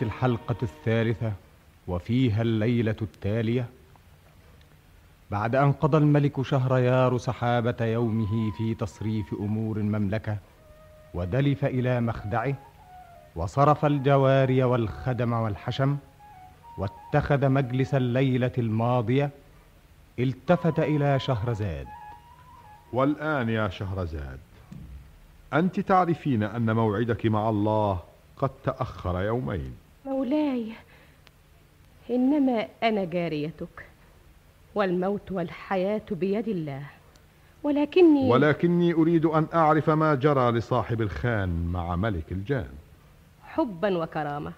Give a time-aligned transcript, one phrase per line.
[0.00, 1.32] كانت الحلقة الثالثة
[1.88, 3.66] وفيها الليلة التالية.
[5.30, 10.36] بعد أن قضى الملك شهريار سحابة يومه في تصريف أمور المملكة
[11.14, 12.54] ودلف إلى مخدعه
[13.36, 15.96] وصرف الجواري والخدم والحشم
[16.78, 19.30] واتخذ مجلس الليلة الماضية
[20.18, 21.86] التفت إلى شهرزاد.
[22.92, 24.38] والآن يا شهرزاد
[25.52, 28.00] أنت تعرفين أن موعدك مع الله
[28.36, 29.89] قد تأخر يومين.
[30.30, 30.72] مولاي
[32.10, 33.86] إنما أنا جاريتك
[34.74, 36.82] والموت والحياة بيد الله
[37.62, 42.68] ولكني ولكني أريد أن أعرف ما جرى لصاحب الخان مع ملك الجان.
[43.44, 44.52] حبا وكرامة.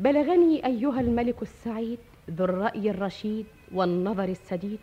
[0.00, 1.98] بلغني أيها الملك السعيد
[2.30, 4.80] ذو الرأي الرشيد والنظر السديد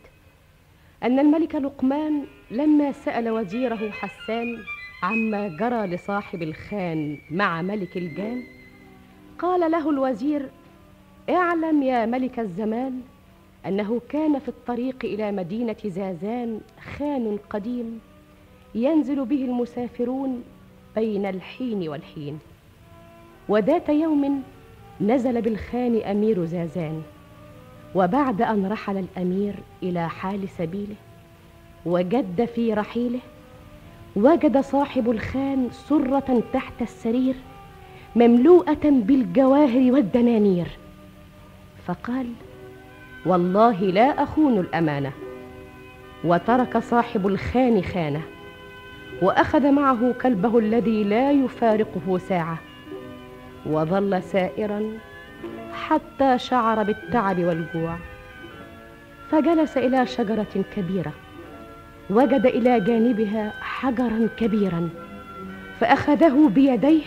[1.04, 4.58] أن الملك لقمان لما سأل وزيره حسان
[5.04, 8.44] عما جرى لصاحب الخان مع ملك الجان
[9.42, 10.50] قال له الوزير
[11.30, 13.02] اعلم يا ملك الزمان
[13.66, 16.62] أنه كان في الطريق إلى مدينة زازان
[16.98, 18.00] خان قديم
[18.76, 20.44] ينزل به المسافرون
[20.96, 22.40] بين الحين والحين.
[23.50, 24.44] وذات يوم
[25.02, 27.02] نزل بالخان أمير زازان
[27.96, 29.54] وبعد أن رحل الأمير
[29.84, 30.96] إلى حال سبيله
[31.86, 33.20] وجد في رحيله
[34.16, 37.36] وجد صاحب الخان سرة تحت السرير
[38.16, 40.68] مملوءة بالجواهر والدنانير.
[41.88, 42.28] فقال
[43.26, 45.12] والله لا أخون الأمانة.
[46.24, 48.22] وترك صاحب الخان خانة
[49.22, 52.58] وأخذ معه كلبه الذي لا يفارقه ساعة.
[53.66, 54.92] وظل سائرا
[55.74, 57.96] حتى شعر بالتعب والجوع.
[59.32, 61.12] فجلس إلى شجرة كبيرة
[62.10, 64.90] وجد إلى جانبها حجرا كبيرا
[65.80, 67.02] فأخذه بيديه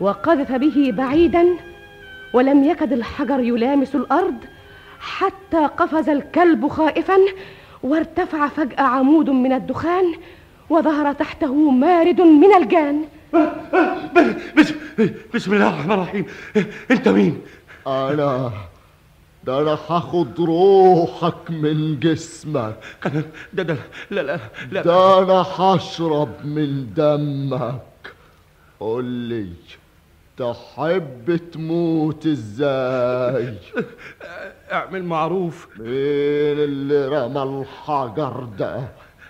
[0.00, 1.46] وقذف به بعيدا
[2.32, 4.34] ولم يكد الحجر يلامس الأرض
[5.00, 7.16] حتى قفز الكلب خائفا
[7.82, 10.14] وارتفع فجاه عمود من الدخان
[10.70, 13.04] وظهر تحته مارد من الجان.
[15.34, 16.26] بسم, الله الرحمن الرحيم.
[16.90, 17.40] انت مين؟
[17.86, 18.50] أنا
[19.44, 22.74] ده أنا هاخد روحك من جسمك.
[23.52, 23.76] ده ده
[24.10, 24.40] لا لا
[24.72, 24.82] لا.
[24.82, 28.12] ده أنا هشرب من دمك.
[28.80, 29.46] قول لي
[30.38, 33.54] تحب تموت إزاي؟
[34.72, 35.68] أعمل معروف.
[35.78, 38.80] مين اللي رمى الحجر ده؟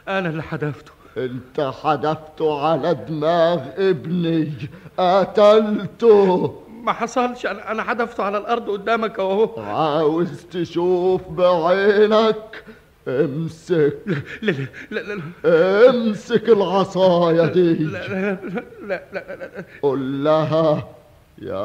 [0.08, 0.92] أنا اللي حدفته.
[1.16, 4.52] أنت حدفته على دماغ ابني.
[4.98, 6.54] قتلته.
[6.82, 7.46] ما حصلش.
[7.46, 9.62] أنا أنا حدفته على الأرض قدامك أهو.
[9.62, 12.64] عاوز تشوف بعينك.
[13.08, 13.98] امسك.
[14.42, 14.52] لا
[14.90, 17.72] لا لا لا امسك العصاية دي.
[17.74, 18.38] لا لا لا
[18.82, 19.64] لا لا لا.
[19.82, 20.97] قل لها.
[21.42, 21.56] يا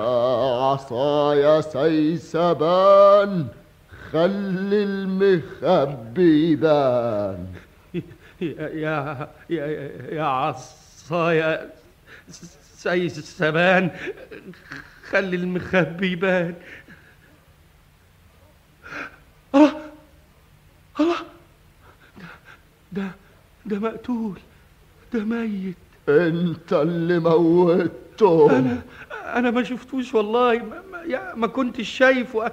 [0.72, 3.48] عصايا سيسبان
[4.12, 7.48] خلي المخبي يبان
[8.42, 9.66] يا يا يا
[10.14, 11.70] يا عصايا
[12.78, 13.92] سي سبان
[15.10, 16.56] خلي المخبي يبان
[19.56, 19.82] الله
[21.00, 21.16] الله.
[22.92, 23.08] ده
[23.66, 24.40] ده مقتول
[25.14, 25.76] ده ميت.
[26.10, 27.20] انت اللي
[28.22, 28.82] موتته أنا
[29.36, 30.54] أنا ما شفتوش والله.
[30.58, 32.52] ما, ما, ما كنتش شايفه.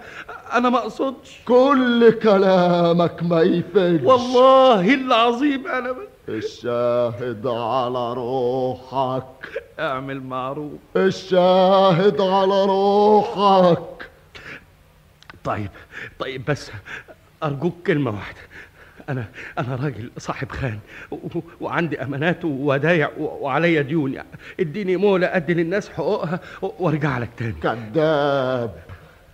[0.52, 1.40] أنا ما أقصدش.
[1.44, 9.62] كل كلامك ما يفيدش والله العظيم أنا ما الشاهد على روحك.
[9.80, 10.72] أعمل معروف.
[10.96, 14.10] الشاهد على روحك.
[15.44, 15.70] طيب
[16.18, 16.70] طيب بس
[17.42, 18.40] أرجوك كلمة واحدة.
[19.10, 19.24] أنا
[19.58, 20.78] أنا راجل صاحب خان
[21.60, 24.18] وعندي أمانات وودايع وعليا ديون.
[24.60, 27.52] اديني مهلة أدي للناس حقوقها و- وأرجع لك تاني.
[27.52, 28.74] كذاب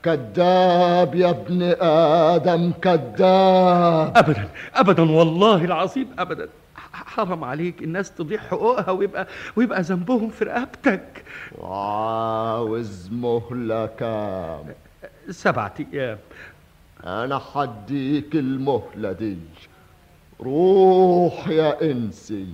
[0.02, 4.12] كذاب يا ابن آدم كذاب.
[4.16, 6.48] ابدا ابدا والله العظيم ابدا.
[6.76, 9.26] ح- حرام عليك الناس تضيع حقوقها ويبقى
[9.56, 11.24] ويبقى ذنبهم في رقبتك.
[11.58, 14.64] وعاوز مهلة كام؟
[15.30, 16.18] سبعة أيام.
[17.04, 19.36] أنا حديك المهلة دي
[20.40, 22.46] روح يا انسي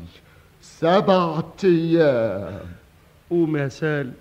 [0.60, 2.60] سبعة أيام.
[3.30, 4.12] قوم يا سال.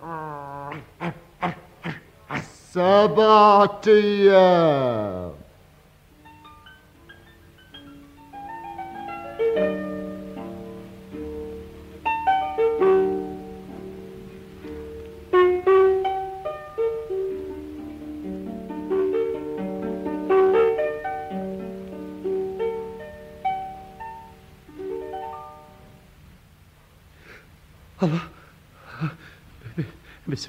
[2.71, 5.31] سبعة أيام.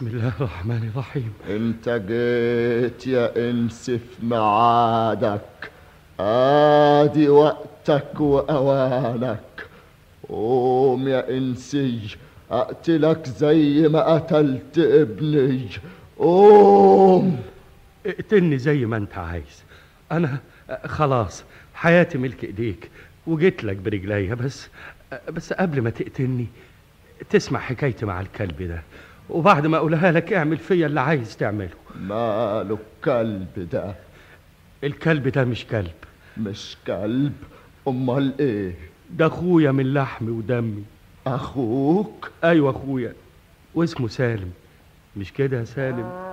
[0.03, 1.33] بسم الله الرحمن الرحيم.
[1.49, 5.71] انت جيت يا إنس في ميعادك
[6.21, 9.67] ادي وقتك وأوانك.
[10.29, 12.17] قوم يا إنسي
[12.51, 15.69] أقتلك زي ما قتلت ابني.
[16.19, 17.41] قوم.
[18.07, 19.65] اقتلني زي ما أنت عايز.
[20.13, 20.39] أنا
[20.85, 21.45] خلاص
[21.75, 22.91] حياتي ملك إيديك
[23.27, 24.69] وجيت لك برجليا بس.
[25.29, 26.47] بس قبل ما تقتلني
[27.31, 28.83] تسمع حكايتي مع الكلب ده.
[29.33, 31.71] وبعد ما أقولها لك اعمل فيا اللي عايز تعمله.
[32.01, 33.95] ماله الكلب ده؟
[34.85, 35.93] الكلب ده مش كلب.
[36.39, 37.33] مش كلب؟
[37.89, 38.75] أمال إيه؟
[39.11, 40.85] ده أخويا من لحمي ودمي.
[41.27, 43.13] أخوك؟ أيوه أخويا.
[43.75, 44.53] واسمه سالم.
[45.17, 46.33] مش كده يا سالم؟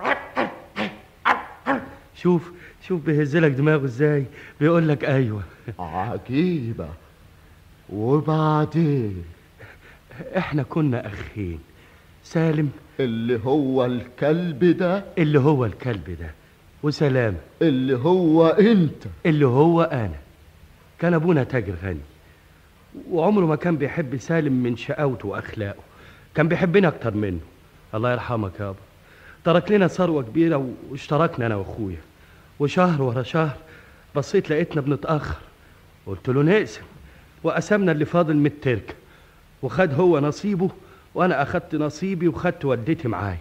[2.16, 2.52] شوف
[2.88, 4.26] شوف بيهزلك دماغه إزاي.
[4.60, 5.44] بيقول لك أيوه.
[5.80, 6.90] عجيبة.
[7.90, 9.24] وبعدين؟
[10.38, 11.60] إحنا كنا أخين.
[12.24, 15.04] سالم اللي هو الكلب ده.
[15.18, 16.32] اللي هو الكلب ده.
[16.84, 17.36] وسلام.
[17.62, 19.04] اللي هو انت.
[19.26, 20.20] اللي هو أنا.
[21.00, 22.00] كان ابونا تاجر غني.
[23.12, 25.84] وعمره ما كان بيحب سالم من شقاوته واخلاقه.
[26.36, 27.40] كان بيحبني أكتر منه.
[27.96, 28.76] الله يرحمك يابا
[29.44, 31.98] ترك لنا ثروة كبيرة واشتركنا أنا واخويا.
[32.60, 33.58] وشهر ورا شهر
[34.16, 35.38] بصيت لقيتنا بنتأخر.
[36.08, 36.82] قلت له نقسم.
[37.44, 38.94] وقسمنا اللي فاضل من التركه
[39.64, 40.70] وخد هو نصيبه
[41.14, 43.38] وأنا اخدت نصيبي وخدت والدتي معايا.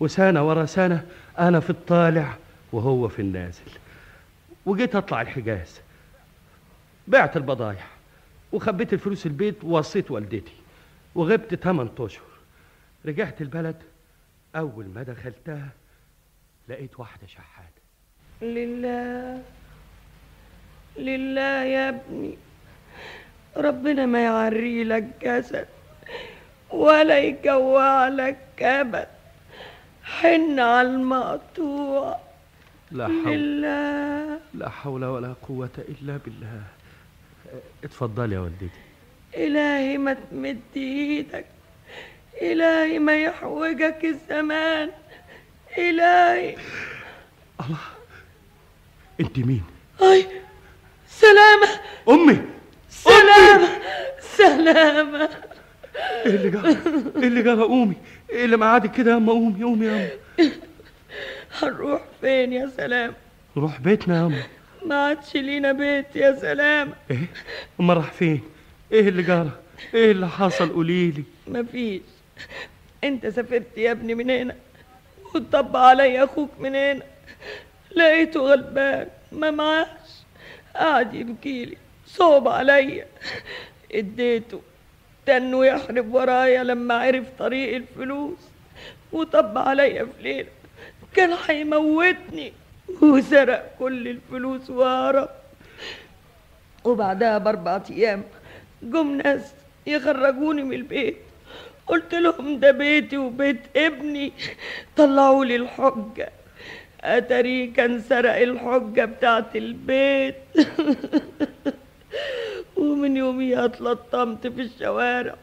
[0.00, 1.06] وسنه ورا سنه
[1.38, 2.36] أنا في الطالع
[2.72, 3.70] وهو في النازل.
[4.66, 5.80] وجيت أطلع الحجاز.
[7.08, 7.84] بعت البضايع
[8.52, 10.52] وخبيت الفلوس البيت ووصيت والدتي.
[11.14, 12.24] وغبت 8 اشهر
[13.06, 13.76] رجعت البلد
[14.56, 15.68] أول ما دخلتها
[16.68, 17.80] لقيت واحدة شحاتة.
[18.42, 19.42] لله
[20.98, 22.38] لله يا ابني.
[23.56, 25.66] ربنا ما يعري لك جسد.
[26.72, 29.08] ولا يجوع لك كبد
[30.04, 32.20] حن على المقطوع.
[32.90, 33.32] لا حول.
[33.32, 36.62] لله لا حول ولا قوة إلا بالله.
[37.84, 38.80] اتفضلي يا والدتي.
[39.34, 41.46] إلهي ما تمد إيدك.
[42.42, 44.90] إلهي ما يحوجك الزمان.
[45.78, 46.56] إلهي.
[49.20, 49.64] أنت مين؟
[50.02, 50.26] أي.
[51.08, 51.68] سلامة.
[52.08, 52.38] أمي.
[52.90, 53.68] سلامة.
[54.20, 55.49] سلامة.
[55.96, 56.68] إيه اللي جرى
[57.16, 57.94] إيه اللي جرى قومي.
[58.30, 60.50] إيه اللي معادك كده يا أما؟ قومي قومي يا أما.
[61.62, 63.14] هنروح فين يا سلام؟
[63.56, 64.42] نروح بيتنا يا أما.
[64.86, 66.92] ما عادش لينا بيت يا سلام.
[67.10, 67.18] إيه؟
[67.80, 68.40] أما راح فين؟
[68.92, 69.50] إيه اللي جرى
[69.94, 72.02] إيه اللي حصل؟ قوليلي مفيش.
[73.04, 74.56] أنت سافرت يا ابني من هنا
[75.34, 77.02] وطب علي أخوك من هنا.
[77.96, 79.86] لقيته غلبان ما معاش.
[80.76, 83.06] قعد يبكيلي صوب عليا.
[83.94, 84.60] اديته
[85.30, 88.38] تنه يحرب ورايا لما عرف طريق الفلوس.
[89.12, 90.48] وطب عليا في ليلة
[91.14, 92.52] كان هيموتني.
[93.02, 95.28] وسرق كل الفلوس وهرب.
[96.84, 98.22] وبعدها بأربع أيام
[98.82, 99.52] جم ناس
[99.86, 101.16] يخرجوني من البيت.
[101.86, 104.32] قلت لهم ده بيتي وبيت ابني.
[104.96, 106.30] طلعوا لي الحجة.
[107.04, 110.34] أتري كان سرق الحجة بتاعت البيت.
[112.80, 115.34] ومن يوميها أتلطمت في الشوارع.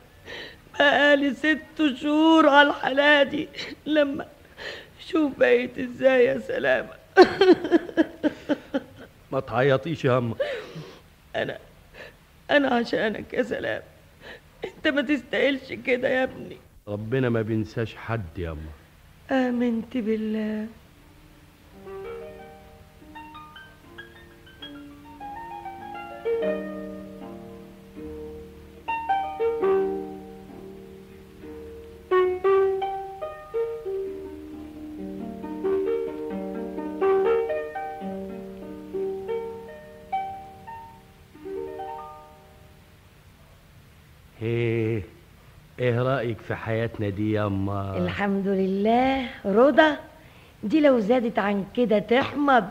[0.74, 3.48] بقالي ست شهور على الحالة دي.
[3.86, 4.25] لما
[5.08, 6.89] شوف بقيت إزاي يا سلامة.
[9.32, 10.36] ما تعيطيش يا اما
[11.36, 11.58] أنا
[12.51, 13.82] أنا عشانك يا سلام.
[14.65, 16.58] أنت ما تستاهلش كده يا ابني.
[16.88, 20.67] ربنا ما بينساش حد يا اما آمنت بالله.
[45.80, 49.30] إيه رأيك في حياتنا دي يا اما الحمد لله.
[49.46, 49.98] رضا
[50.64, 52.68] دي لو زادت عن كده تحمض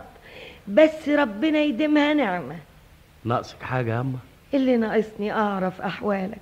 [0.69, 2.57] بس ربنا يديمها نعمة.
[3.25, 4.19] ناقصك حاجة يا اما
[4.55, 6.39] اللي ناقصني أعرف أحوالك.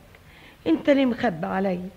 [0.67, 1.89] أنت ليه مخبي عليا؟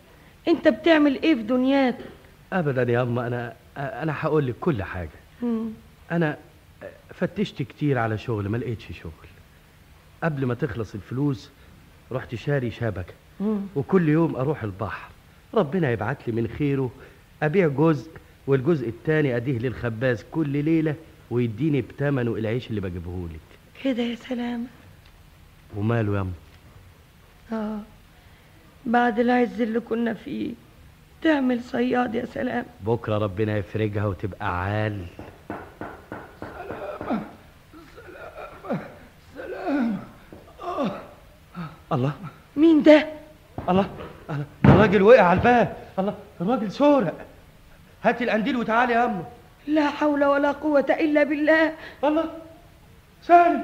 [0.47, 2.05] أنت بتعمل إيه في دنياتك
[2.53, 5.09] ابدا يا اما أنا أنا هقول لك كل حاجة.
[5.41, 5.69] مم.
[6.11, 6.37] أنا
[7.13, 9.11] فتشت كتير على شغل ما لقيتش شغل.
[10.23, 11.51] قبل ما تخلص الفلوس
[12.11, 13.13] رحت شاري شبكة.
[13.75, 15.09] وكل يوم أروح البحر.
[15.53, 16.91] ربنا يبعت لي من خيره
[17.43, 18.11] أبيع جزء
[18.47, 20.95] والجزء التاني أديه للخباز كل ليلة
[21.31, 23.83] ويديني بتمنه العيش اللي بجيبه لك.
[23.83, 24.67] كده يا سلام.
[25.75, 26.27] وماله يا
[27.51, 27.79] آه
[28.85, 30.53] بعد العز اللي كنا فيه.
[31.21, 32.65] تعمل صياد يا سلام.
[32.85, 35.05] بكرة ربنا يفرجها وتبقى عال.
[41.91, 42.13] الله.
[42.55, 43.16] مين ده؟
[43.69, 43.89] الله
[44.29, 45.77] الله الراجل وقع على الباب.
[45.99, 47.13] الله الراجل سورق
[48.03, 49.23] هاتي القنديل وتعالي يا اما
[49.67, 51.73] لا حول ولا قوة إلا بالله.
[52.03, 52.25] الله
[53.21, 53.63] سالم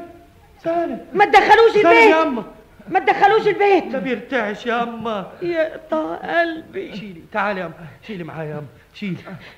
[0.64, 2.16] سالم ما تدخلوش سالم يا البيت.
[2.16, 2.44] اما
[2.90, 3.86] ما تدخلوش البيت.
[3.92, 6.96] ده بيرتعش يا اما يقطع قلبي.
[6.96, 7.74] شيلي تعالي يا اما
[8.08, 9.18] شيلي معايا يا اما شيلي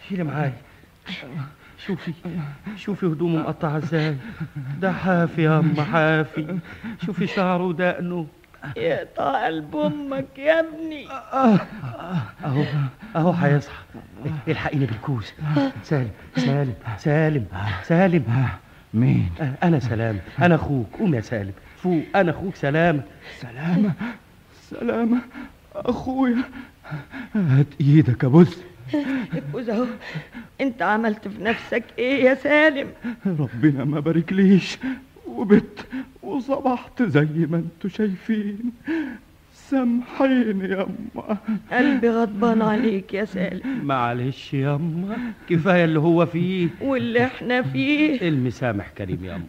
[0.10, 0.54] شيلي معايا.
[1.86, 2.14] شوفي
[2.76, 4.16] شوفي هدومه مقطعة إزاي.
[4.80, 6.58] ده حافي يا اما حافي.
[7.06, 8.28] شوفي شعره ودقنه.
[8.78, 11.08] يقطع قلب أمك يا ابني.
[12.46, 12.64] أهو
[13.16, 13.74] أهو هيصحى
[14.48, 15.34] الحقيني بالكوس.
[15.84, 17.46] سالم سالم سالم
[17.84, 18.48] سالم.
[18.94, 19.30] مين؟
[19.64, 20.88] أنا سلام أنا أخوك.
[21.00, 21.54] قوم يا سالم.
[21.78, 22.04] فوق.
[22.16, 23.02] أنا أخوك سلام.
[23.42, 23.94] سلامة
[24.70, 25.18] سلامة
[25.76, 26.44] أخويا.
[27.36, 28.58] هات إيدك يا بص.
[29.34, 29.86] ابوز أهو.
[30.62, 32.88] أنت عملت في نفسك إيه يا سالم؟
[33.26, 34.78] ربنا ما باركليش.
[35.28, 35.86] وبت
[36.24, 38.60] وصبحت زي ما أنتوا شايفين.
[39.54, 41.38] سامحيني يا أما
[41.72, 43.86] قلبي غضبان عليك يا سالم.
[43.86, 45.18] معلش ياما
[45.50, 46.68] كفاية اللي هو فيه.
[46.82, 48.28] واللي إحنا فيه.
[48.28, 49.46] المسامح كريم ياما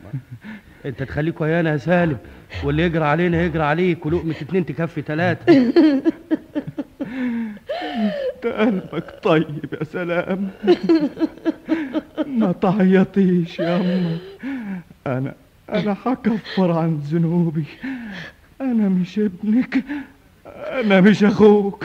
[0.86, 2.18] انت تخليك ويانا يا سالم.
[2.64, 5.72] واللي يجرى علينا يجرى عليك ولقمة اتنين تكفي تلاتة.
[8.36, 10.50] انت قلبك طيب يا سلام.
[12.26, 13.76] ما تعيطيش يا
[15.06, 15.32] أما
[15.70, 17.64] أنا هكفر عن ذنوبي.
[18.60, 19.84] أنا مش ابنك.
[20.56, 21.84] أنا مش أخوك.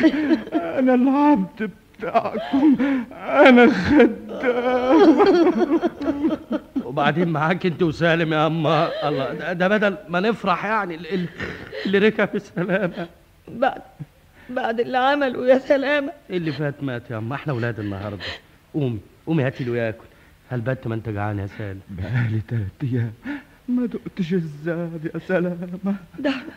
[0.53, 2.75] أنا العبد بتاعكم.
[3.13, 5.01] أنا خدام.
[6.85, 8.89] وبعدين معاك أنت وسالم يا أما.
[9.07, 11.29] الله ده, بدل ما نفرح يعني ال- ال-
[11.85, 13.07] اللي ركب السلامة.
[13.47, 13.81] بعد
[14.49, 16.11] بعد اللي عمله يا سلامة.
[16.29, 17.35] اللي فات مات يا أما.
[17.35, 18.23] إحنا ولاد النهارده.
[18.73, 20.05] قومي قومي هاتي له ياكل
[20.49, 23.11] هل بت ما انت جعان يا سالم؟ بقالي تلات أيام.
[23.75, 25.95] ما دقتش الزاد يا سلامة.
[26.19, 26.53] ده إحنا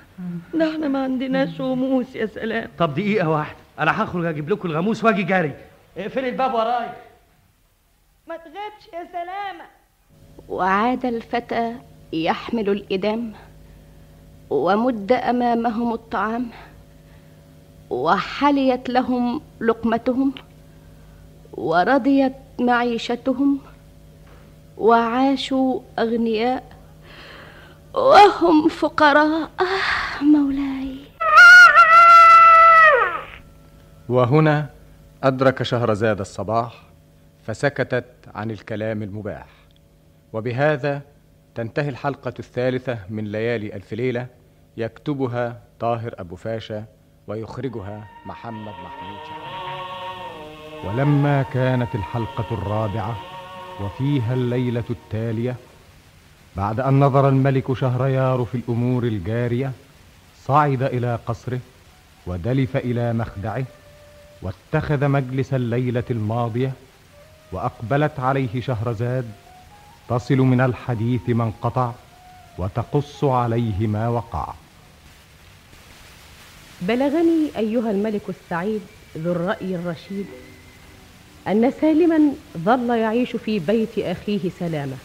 [0.54, 2.68] ده إحنا ما عندناش غموس يا سلام.
[2.78, 3.56] طب دقيقة واحدة.
[3.78, 5.52] أنا هخرج أجيب لكم الغاموس وأجي جري
[5.99, 6.94] اقفلي الباب ورايا
[8.28, 9.64] ما تغيبش يا سلامة.
[10.49, 11.76] وعاد الفتى
[12.12, 13.33] يحمل الإدام
[14.50, 16.47] ومد أمامهم الطعام
[17.90, 20.33] وحليت لهم لقمتهم
[21.52, 23.59] ورضيت معيشتهم
[24.78, 26.74] وعاشوا أغنياء
[27.95, 29.51] وهم فقراء.
[30.23, 30.99] مولاي.
[34.09, 34.71] وهنا
[35.23, 36.73] أدرك شهرزاد الصباح
[37.47, 39.47] فسكتت عن الكلام المباح.
[40.33, 41.03] وبهذا
[41.55, 44.27] تنتهي الحلقة الثالثة من ليالي ألف ليلة
[44.77, 46.85] يكتبها طاهر أبو فاشا
[47.27, 49.55] ويخرجها محمد محمود شعبان.
[50.87, 53.17] ولما كانت الحلقة الرابعة
[53.81, 55.57] وفيها الليلة التالية
[56.57, 59.73] بعد أن نظر الملك شهريار في الأمور الجارية
[60.47, 61.61] صعد إلى قصره
[62.27, 63.65] ودلف إلى مخدعه
[64.43, 66.73] واتخذ مجلس الليلة الماضية
[67.53, 69.31] وأقبلت عليه شهرزاد
[70.09, 71.93] تصل من الحديث ما انقطع
[72.59, 74.55] وتقص عليه ما وقع.
[76.83, 78.81] بلغني أيها الملك السعيد
[79.19, 80.27] ذو الرأي الرشيد
[81.49, 82.21] أن سالما
[82.59, 84.97] ظل يعيش في بيت أخيه سلامة.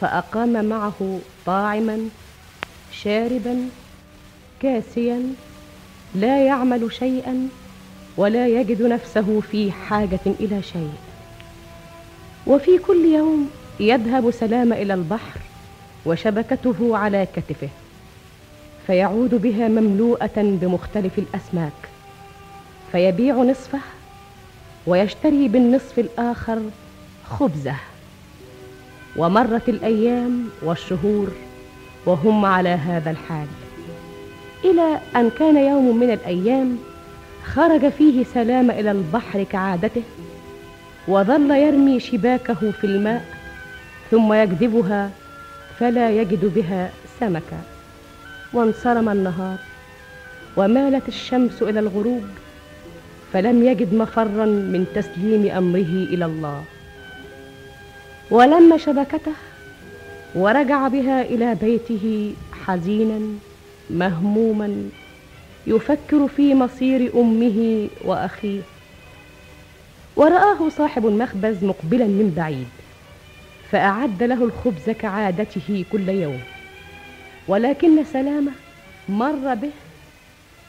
[0.00, 2.08] فأقام معه طاعما
[2.92, 3.68] شاربا
[4.62, 5.22] كاسيا
[6.14, 7.48] لا يعمل شيئا
[8.16, 10.92] ولا يجد نفسه في حاجة إلى شيء.
[12.46, 13.50] وفي كل يوم
[13.80, 15.40] يذهب سلام إلى البحر
[16.06, 17.68] وشبكته على كتفه
[18.86, 21.72] فيعود بها مملوءة بمختلف الأسماك.
[22.92, 23.80] فيبيع نصفه
[24.86, 26.62] ويشتري بالنصف الآخر
[27.30, 27.76] خبزه.
[29.18, 31.28] ومرت الأيام والشهور
[32.06, 33.46] وهم على هذا الحال.
[34.64, 36.78] إلى أن كان يوم من الأيام
[37.44, 40.02] خرج فيه سلام إلى البحر كعادته
[41.08, 43.24] وظل يرمي شباكه في الماء
[44.10, 45.10] ثم يجذبها
[45.78, 47.60] فلا يجد بها سمكا.
[48.52, 49.58] وانصرم النهار
[50.56, 52.24] ومالت الشمس إلى الغروب
[53.32, 56.64] فلم يجد مفرا من تسليم أمره إلى الله.
[58.30, 59.32] ولم شبكته
[60.34, 63.20] ورجع بها إلى بيته حزينا
[63.90, 64.90] مهموما
[65.66, 68.60] يفكر في مصير أمه وأخيه.
[70.16, 72.68] ورآه صاحب المخبز مقبلا من بعيد
[73.70, 76.40] فأعد له الخبز كعادته كل يوم.
[77.48, 78.52] ولكن سلامة
[79.08, 79.70] مر به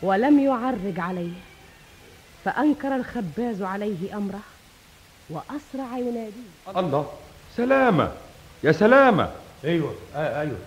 [0.02, 1.38] ولم يعرج عليه
[2.46, 4.40] فأنكر الخباز عليه أمره
[5.30, 6.78] وأسرع يناديه.
[6.78, 7.08] الله.
[7.58, 8.12] سلامة.
[8.64, 9.30] يا سلامة.
[9.66, 10.58] أيوه آه أيوه.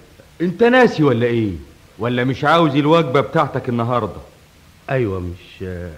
[0.40, 1.52] أنت ناسي ولا إيه؟
[1.98, 4.20] ولا مش عاوز الوجبة بتاعتك النهاردة؟
[4.90, 5.92] أيوه مش آه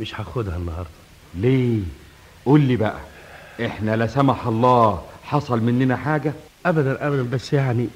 [0.00, 0.90] مش هاخدها النهارده.
[1.34, 1.78] ليه؟
[2.46, 2.98] قول لي بقى.
[3.66, 6.32] إحنا لا سمح الله حصل مننا حاجة؟
[6.66, 7.88] ابدا ابدا بس يعني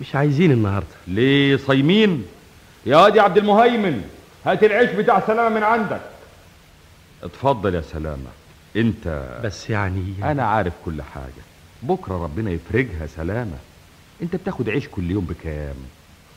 [0.00, 0.86] مش عايزين النهارده.
[1.08, 2.24] ليه صايمين؟
[2.86, 4.02] يا واد يا عبد المهيمن
[4.46, 6.00] هات العيش بتاع سلامة من عندك.
[7.22, 8.30] اتفضل يا سلامة.
[8.80, 9.38] انت.
[9.44, 11.42] بس يعني أنا عارف كل حاجة.
[11.82, 13.56] بكرة ربنا يفرجها سلامة.
[14.22, 15.76] انت بتاخد عيش كل يوم بكام؟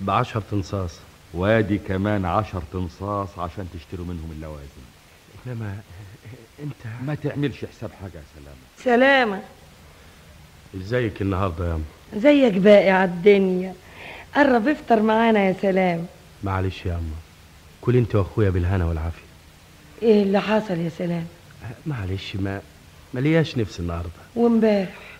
[0.01, 0.99] بعشر تنصاص.
[1.33, 4.83] وادي كمان عشر تنصاص عشان تشتروا منهم اللوازم.
[5.47, 5.77] إنما
[6.59, 8.57] انت ما تعملش حساب حاجة يا سلامة.
[8.83, 9.41] سلامة.
[10.75, 11.83] إزيك النهارده يا ام
[12.15, 13.73] زيك باقي على الدنيا.
[14.35, 16.05] قرب افطر معانا يا سلام.
[16.43, 17.11] معلش يا ام
[17.81, 19.31] كل انت واخويا بالهنا والعافية.
[20.01, 21.25] إيه اللي حصل يا سلام؟
[21.85, 22.61] معلش ما
[23.13, 24.09] ملياش نفس النهارده.
[24.35, 25.17] وامبارح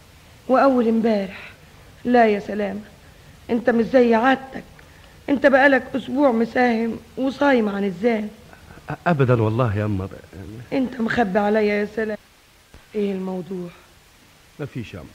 [0.48, 1.52] وأول امبارح.
[2.06, 2.82] لا يا سلامة
[3.50, 4.64] أنت مش زي عادتك.
[5.30, 8.30] أنت بقالك أسبوع مساهم وصايم عن الزان
[9.08, 10.08] ابدا والله يا ام
[10.74, 12.18] أنت مخبي عليا يا سلام.
[12.96, 13.70] إيه الموضوع؟
[14.60, 15.06] ما فيش يا ام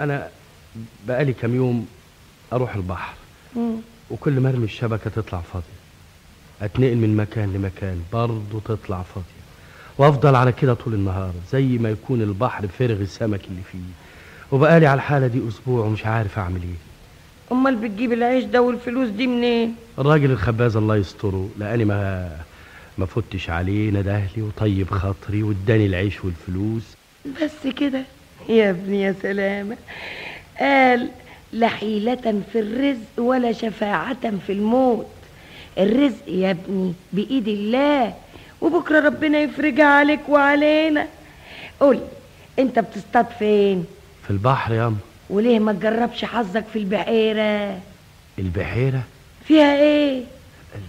[0.00, 0.28] أنا
[1.06, 1.88] بقالي كام يوم
[2.52, 3.14] أروح البحر.
[3.56, 3.76] مم.
[4.10, 5.80] وكل ما ارمي الشبكة تطلع فاضية.
[6.62, 9.39] أتنقل من مكان لمكان برضه تطلع فاضية.
[10.00, 13.78] وافضل على كده طول النهار زي ما يكون البحر فارغ السمك اللي فيه.
[14.52, 16.78] وبقالي على الحالة دي أسبوع ومش عارف أعمل إيه.
[17.52, 22.30] أمال بتجيب العيش ده والفلوس دي منين؟ الراجل الخباز الله يستره لأني ما
[22.98, 26.82] ما فتش عليه ندهلي وطيب خاطري واداني العيش والفلوس.
[27.42, 28.02] بس كده
[28.48, 29.76] يا ابني يا سلامة.
[30.60, 31.08] قال
[31.52, 35.06] لا حيلة في الرزق ولا شفاعة في الموت.
[35.78, 38.14] الرزق يا ابني بإيد الله
[38.60, 41.06] وبكرة ربنا يفرجها عليك وعلينا.
[41.80, 42.00] قول
[42.58, 43.84] انت بتصطاد فين؟
[44.24, 44.96] في البحر يا أم.
[45.30, 47.78] وليه ما تجربش حظك في البحيرة؟
[48.38, 49.00] البحيرة؟
[49.44, 50.22] فيها إيه؟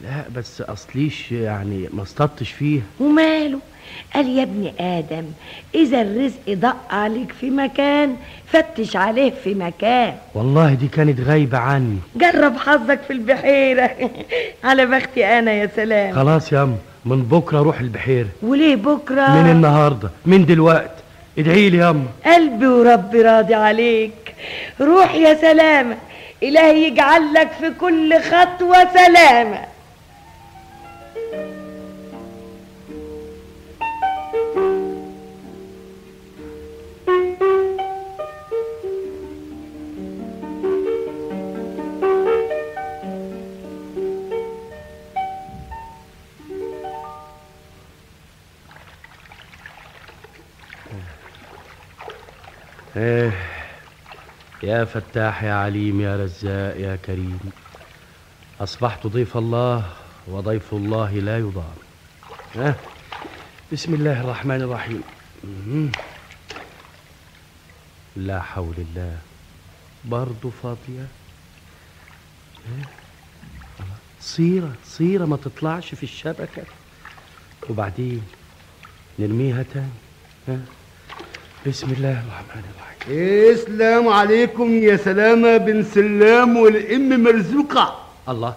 [0.04, 2.82] لا بس أصليش يعني ما اصطدتش فيها.
[3.00, 3.60] وماله؟
[4.14, 5.26] قال يا ابن آدم
[5.76, 8.16] إذا الرزق ضاق عليك في مكان
[8.48, 10.16] فتش عليه في مكان.
[10.34, 11.98] والله دي كانت غايبة عني.
[12.16, 13.92] جرب حظك في البحيرة.
[14.64, 16.16] على بختي أنا يا سلام.
[16.16, 16.76] خلاص يا أم.
[17.06, 18.28] من بكرة أروح البحيرة.
[18.44, 20.92] وليه بكرة؟ من النهارده من دلوقت.
[21.38, 24.36] ادعي لي يا ام قلبي وربي راضي عليك.
[24.82, 25.98] روح يا سلامة
[26.44, 29.71] إلهي يجعل لك في كل خطوة سلامة.
[53.02, 53.34] إيه.
[54.64, 57.40] يا فتاح يا عليم يا رزاق يا كريم
[58.60, 59.90] أصبحت ضيف الله
[60.28, 61.78] وضيف الله لا يضام
[62.56, 62.76] ها؟
[63.74, 65.04] بسم الله الرحمن الرحيم.
[68.16, 69.18] لا حول الله.
[70.06, 71.08] برضو فاضية؟
[74.22, 76.64] صيرة صيرة ما تطلعش في الشبكة.
[77.70, 78.24] وبعدين
[79.20, 79.90] نرميها تاني.
[80.48, 80.60] ها؟
[81.68, 83.54] بسم الله الرحمن الرحيم.
[83.54, 87.86] السلام عليكم يا سلامة بن سلام والأم مرزوقة.
[88.30, 88.56] الله.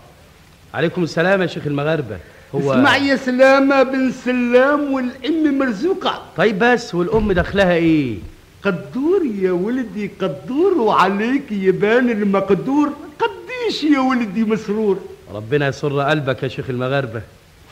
[0.75, 2.19] عليكم السلام يا شيخ المغاربة.
[2.55, 6.23] هو اسمع يا سلامة بن سلام والأم مرزوقة.
[6.37, 8.19] طيب بس والأم دخلها إيه؟
[8.62, 12.93] قدور يا ولدي قدور وعليك يبان المقدور.
[13.21, 14.99] قديش يا ولدي مسرور.
[15.35, 17.23] ربنا يسر قلبك يا شيخ المغاربة.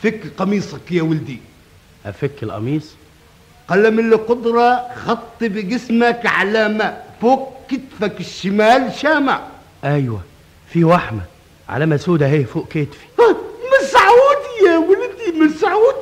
[0.03, 1.39] فك قميصك يا ولدي.
[2.05, 2.95] أفك القميص؟
[3.67, 9.41] قلم القدرة خط بجسمك علامة فوق كتفك الشمال شامع.
[9.83, 10.21] أيوة
[10.69, 11.21] في وحمة
[11.69, 13.05] علامة سودة أهي فوق كتفي.
[13.81, 15.95] مسعود يا ولدي مسعود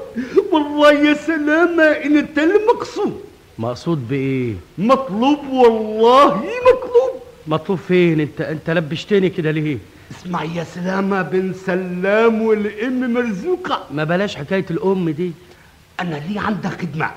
[0.52, 3.22] والله يا سلامة أنت المقصود.
[3.60, 7.22] مقصود بإيه؟ مطلوب والله مطلوب.
[7.48, 9.78] مطلوب فين؟ أنت؟ أنت لبشتني كده ليه؟
[10.12, 13.86] اسمع يا سلامة بن سلام والأم مرزوقة.
[13.92, 15.32] ما بلاش حكاية الأم دي.
[16.00, 17.12] أنا لي عندك خدمة.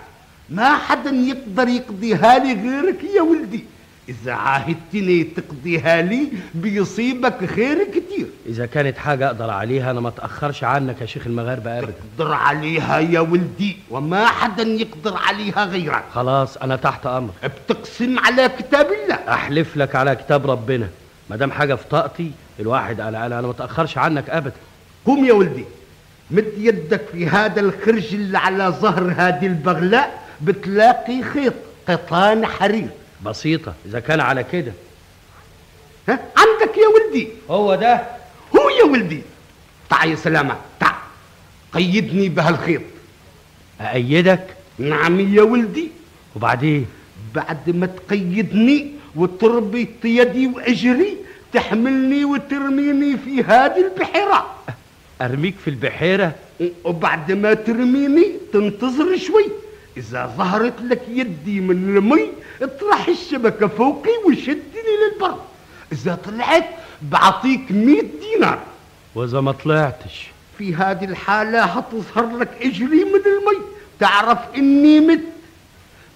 [0.50, 3.64] ما حدا يقدر يقضيها لي غيرك يا ولدي.
[4.08, 8.26] إذا عاهدتني تقضيها لي بيصيبك خير كتير.
[8.46, 11.92] إذا كانت حاجة أقدر عليها أنا ما أتأخرش عنك يا شيخ المغاربة أبدا.
[12.16, 16.04] تقدر عليها يا ولدي وما حدا يقدر عليها غيرك.
[16.12, 19.14] خلاص أنا تحت أمر بتقسم على كتاب الله.
[19.14, 20.88] أحلف لك على كتاب ربنا.
[21.30, 22.30] ما دام حاجة في طاقتي
[22.60, 24.56] الواحد أنا أنا أنا ما أتأخرش عنك أبدا.
[25.06, 25.64] قوم يا ولدي.
[26.30, 30.06] مد يدك في هذا الخرج اللي على ظهر هذه البغلة
[30.42, 31.54] بتلاقي خيط
[31.88, 32.88] قطان حرير.
[33.24, 34.72] بسيطة إذا كان على كده.
[36.08, 37.28] ها؟ عندك يا ولدي.
[37.50, 38.02] هو ده؟
[38.56, 39.22] هو يا ولدي.
[39.90, 40.94] تعا يا سلامة تعا
[41.72, 42.82] قيدني بهالخيط.
[43.80, 44.46] أأيدك؟
[44.78, 45.88] نعم يا ولدي.
[46.36, 46.86] وبعدين؟
[47.34, 51.16] بعد ما تقيدني وتربط يدي وأجري
[51.52, 54.54] تحملني وترميني في هذه البحيرة.
[55.20, 56.32] أرميك في البحيرة؟
[56.84, 59.46] وبعد ما ترميني تنتظر شوي.
[59.96, 62.28] إذا ظهرت لك يدي من المي
[62.62, 65.38] اطرح الشبكة فوقي وشدني للبر.
[65.92, 66.66] إذا طلعت
[67.02, 68.58] بعطيك مئة دينار.
[69.14, 70.26] وإذا ما طلعتش.
[70.58, 73.64] في هذه الحالة هتظهر لك اجري من المي.
[74.00, 75.20] تعرف إني مت.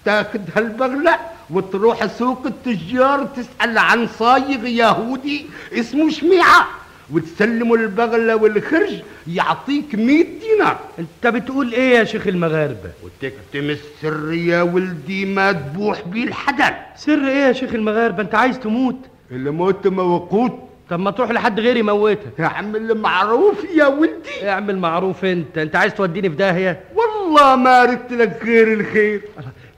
[0.04, 1.18] تاخذ هالبغلة
[1.50, 6.68] وتروح سوق التجار تسأل عن صايغ يهودي اسمه شميعة.
[7.12, 10.78] وتسلمه البغلة والخرج يعطيك مئة دينار.
[10.98, 17.28] أنت بتقول إيه يا شيخ المغاربة؟ وتكتم السر يا ولدي ما تبوح بيه الحدث سر
[17.28, 18.96] إيه يا شيخ المغاربة؟ أنت عايز تموت؟
[19.32, 20.52] الموت موقوت
[20.90, 22.40] طب ما تروح لحد غيري يموتك.
[22.40, 24.48] اعمل معروف يا ولدي.
[24.48, 25.58] اعمل معروف انت.
[25.58, 29.20] انت عايز توديني في داهية؟ والله ما ردت لك غير الخير.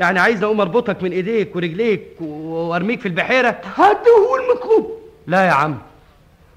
[0.01, 4.93] يعني عايز اقوم اربطك من ايديك ورجليك وارميك في البحيرة؟ هذا هو المطلوب
[5.27, 5.79] لا يا عم.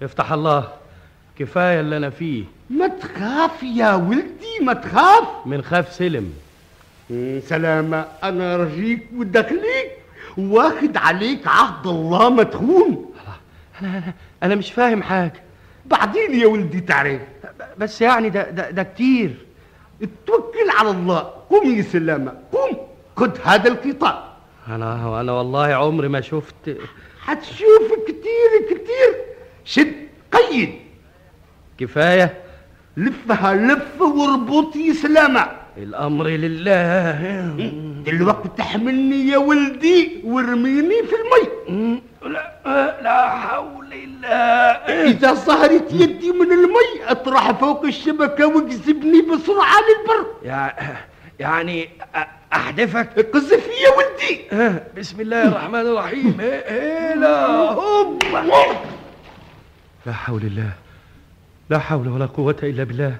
[0.02, 0.70] افتح الله
[1.40, 2.44] كفاية اللي أنا فيه.
[2.70, 5.28] ما تخاف يا ولدي ما تخاف.
[5.46, 6.34] من خاف سلم.
[7.48, 9.92] سلامة أنا رجيك ودخليك
[10.38, 13.12] واخد عليك عهد الله ما تخون
[13.82, 15.44] أنا أنا, أنا مش فاهم حاجة.
[15.86, 17.22] بعدين يا ولدي تعرف.
[17.78, 19.36] بس يعني ده ده, ده كتير.
[20.02, 21.20] اتوكل على الله.
[21.20, 22.78] قم يا سلامة قم.
[23.18, 24.34] خد هذا القطاع.
[24.68, 26.78] أنا أنا والله عمري ما شفت.
[27.22, 29.33] حتشوف كتير كتير.
[29.66, 29.94] شد
[30.32, 30.70] قيد.
[31.78, 32.34] كفاية.
[32.98, 35.48] لفها لف واربط يا سلامة.
[35.78, 37.22] الأمر لله.
[38.06, 42.02] دلوقتي تحملني يا ولدي وارميني في المي.
[42.24, 44.28] لا لا حول الله.
[45.12, 50.28] إذا ظهرت يدي من المي أطرح فوق الشبكة واجذبني بسرعة للبر.
[50.44, 50.76] يع-
[51.40, 51.90] يعني
[52.54, 54.42] احدفك قذف يا ولدي.
[54.52, 56.38] آه، بسم الله الرحمن الرحيم.
[56.40, 58.24] إيه إيه هوب
[60.06, 60.74] لا حول الله.
[61.70, 63.16] لا حول ولا قوة إلا بالله.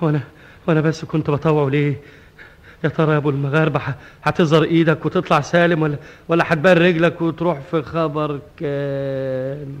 [0.00, 0.20] وأنا
[0.66, 2.00] وأنا بس كنت بطوع ليه؟
[2.84, 3.80] يا ترى يا أبو المغاربة
[4.22, 5.96] هتظهر إيدك وتطلع سالم ولا
[6.28, 9.78] ولا هتبان رجلك وتروح في خبر كان.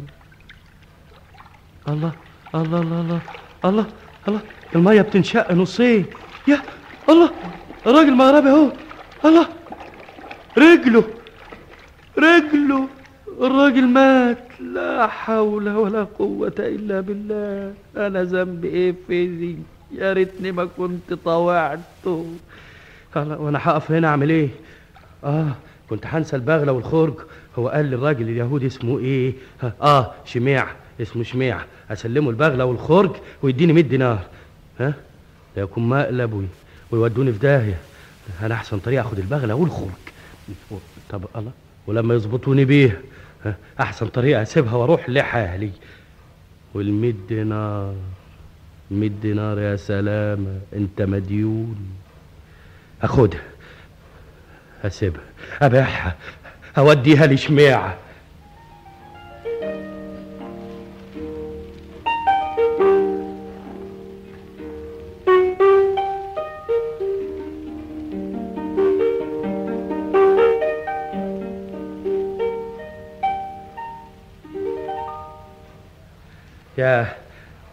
[1.88, 2.12] الله
[2.54, 3.20] الله الله الله
[3.64, 3.86] الله
[4.28, 4.40] الله.
[4.74, 6.06] المية بتنشق نصين.
[6.48, 6.62] يا
[7.08, 7.30] الله
[7.86, 8.72] الراجل مغربي أهو.
[9.24, 9.48] الله.
[10.58, 11.04] رجله
[12.18, 12.88] رجله.
[13.40, 14.38] الراجل مات.
[14.74, 17.74] لا حول ولا قوة إلا بالله.
[17.96, 19.56] أنا ذنبي إيه في دي
[19.98, 22.26] يا ريتني ما كنت طوعته.
[23.16, 24.48] وأنا هقف هنا أعمل إيه؟
[25.24, 25.52] آه
[25.90, 27.14] كنت هنسى البغلة والخرج.
[27.58, 30.66] هو قال لي الراجل اليهودي اسمه إيه؟ ها، آه شميع.
[31.00, 31.58] اسمه شميع.
[31.90, 33.10] أسلمه البغلة والخرج
[33.42, 34.18] ويديني 100 دينار.
[34.80, 34.94] ها؟
[35.56, 36.46] لا يكون مقلب وي-
[36.90, 37.78] ويودوني في داهية.
[38.42, 39.88] أنا أحسن طريقة أخد البغلة والخرج.
[41.10, 41.50] طب الله
[41.86, 42.96] ولما يظبطوني بيها.
[42.96, 42.98] ها،
[43.80, 45.70] أحسن طريقة أسيبها وأروح لحالي.
[46.74, 47.94] والمية دينار
[48.90, 51.76] مية دينار يا سلامة أنت مديون.
[53.02, 53.42] اخدها
[54.84, 55.22] أسيبها.
[55.62, 56.16] أبيعها
[56.78, 57.96] أوديها لشميعة.
[76.78, 77.16] يا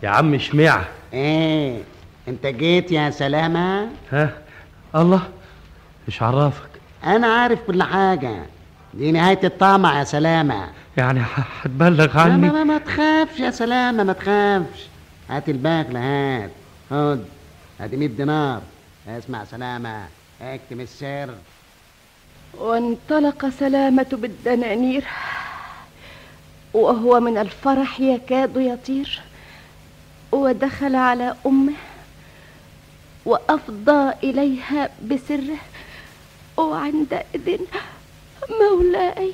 [0.04, 0.86] يا عم شميعة.
[1.14, 1.78] إيه
[2.28, 4.30] انت جيت يا سلامة؟ ها؟
[4.96, 5.22] الله
[6.08, 6.70] مش عرفك
[7.04, 8.36] أنا عارف كل حاجة.
[8.94, 10.68] دي نهاية الطمع يا سلامة.
[10.98, 11.22] يعني
[11.62, 14.88] هتبلغ ما, عني؟ ما, ما تخافش يا سلامة ما تخافش.
[15.30, 16.50] هات الباقلة هات
[16.90, 17.20] خد
[17.82, 18.62] ادي 100 دينار.
[19.08, 20.04] اسمع سلامة
[20.42, 21.30] اكتم السر.
[22.58, 25.04] وانطلق سلامة بالدنانير.
[26.74, 29.22] وهو من الفرح يكاد يطير.
[30.32, 31.74] ودخل على أمه
[33.26, 35.58] وأفضى إليها بسره.
[36.58, 37.60] وعندئذ
[38.50, 39.34] مولاي.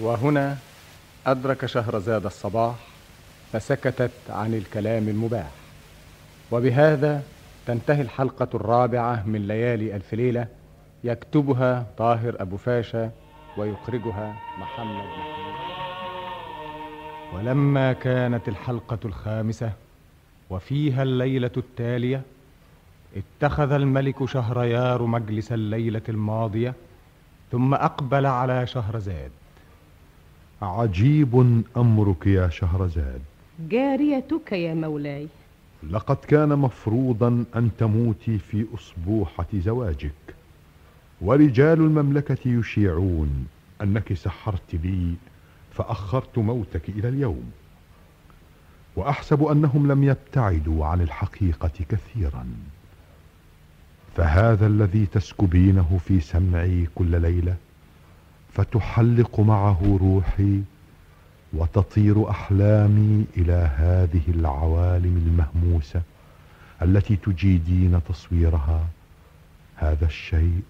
[0.00, 0.56] وهنا
[1.26, 2.74] أدرك شهرزاد الصباح
[3.52, 5.50] فسكتت عن الكلام المباح.
[6.50, 7.22] وبهذا
[7.66, 10.46] تنتهي الحلقة الرابعة من ليالي ألف ليلة
[11.04, 13.10] يكتبها طاهر أبو فاشا
[13.56, 15.56] ويخرجها محمد محمود.
[17.34, 19.72] ولما كانت الحلقة الخامسة
[20.50, 22.22] وفيها الليلة التالية
[23.16, 26.74] اتخذ الملك شهريار مجلس الليلة الماضية
[27.52, 29.30] ثم أقبل على شهرزاد.
[30.62, 33.22] عجيب أمرك يا شهرزاد.
[33.68, 35.28] جاريتك يا مولاي.
[35.90, 40.25] لقد كان مفروضا أن تموتي في أسبوحة زواجك.
[41.20, 43.46] ورجال المملكة يشيعون
[43.82, 45.14] أنك سحرت لي
[45.74, 47.50] فأخرت موتك إلى اليوم.
[48.96, 52.46] وأحسب أنهم لم يبتعدوا عن الحقيقة كثيرا.
[54.16, 57.56] فهذا الذي تسكبينه في سمعي كل ليلة
[58.52, 60.62] فتحلق معه روحي
[61.52, 66.02] وتطير أحلامي إلى هذه العوالم المهموسة
[66.82, 68.86] التي تجيدين تصويرها.
[69.76, 70.62] هذا الشيء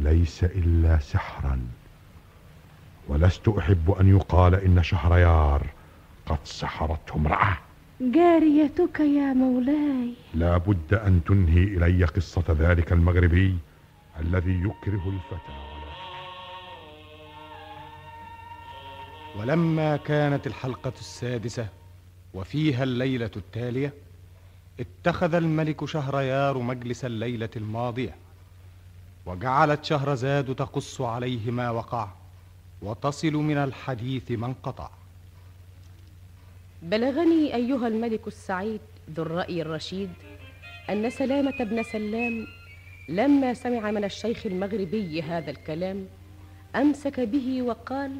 [0.00, 1.60] ليس إلا سحرا.
[3.08, 5.66] ولست أحب أن يقال إن شهريار
[6.26, 7.58] قد سحرته امرأة.
[8.00, 10.14] جاريتك يا مولاي.
[10.34, 13.58] لا بد أن تنهي إلي قصة ذلك المغربي
[14.20, 15.70] الذي يكره الفتى
[19.38, 21.68] ولما كانت الحلقة السادسة
[22.34, 23.92] وفيها الليلة التالية
[24.80, 28.14] اتخذ الملك شهريار مجلس الليلة الماضية.
[29.26, 32.08] وجعلت شهرزاد تقص عليه ما وقع
[32.82, 34.90] وتصل من الحديث ما انقطع.
[36.82, 38.80] بلغني أيها الملك السعيد
[39.10, 40.10] ذو الرأي الرشيد
[40.90, 42.46] أن سلامة بن سلام
[43.08, 46.06] لما سمع من الشيخ المغربي هذا الكلام
[46.76, 48.16] أمسك به وقال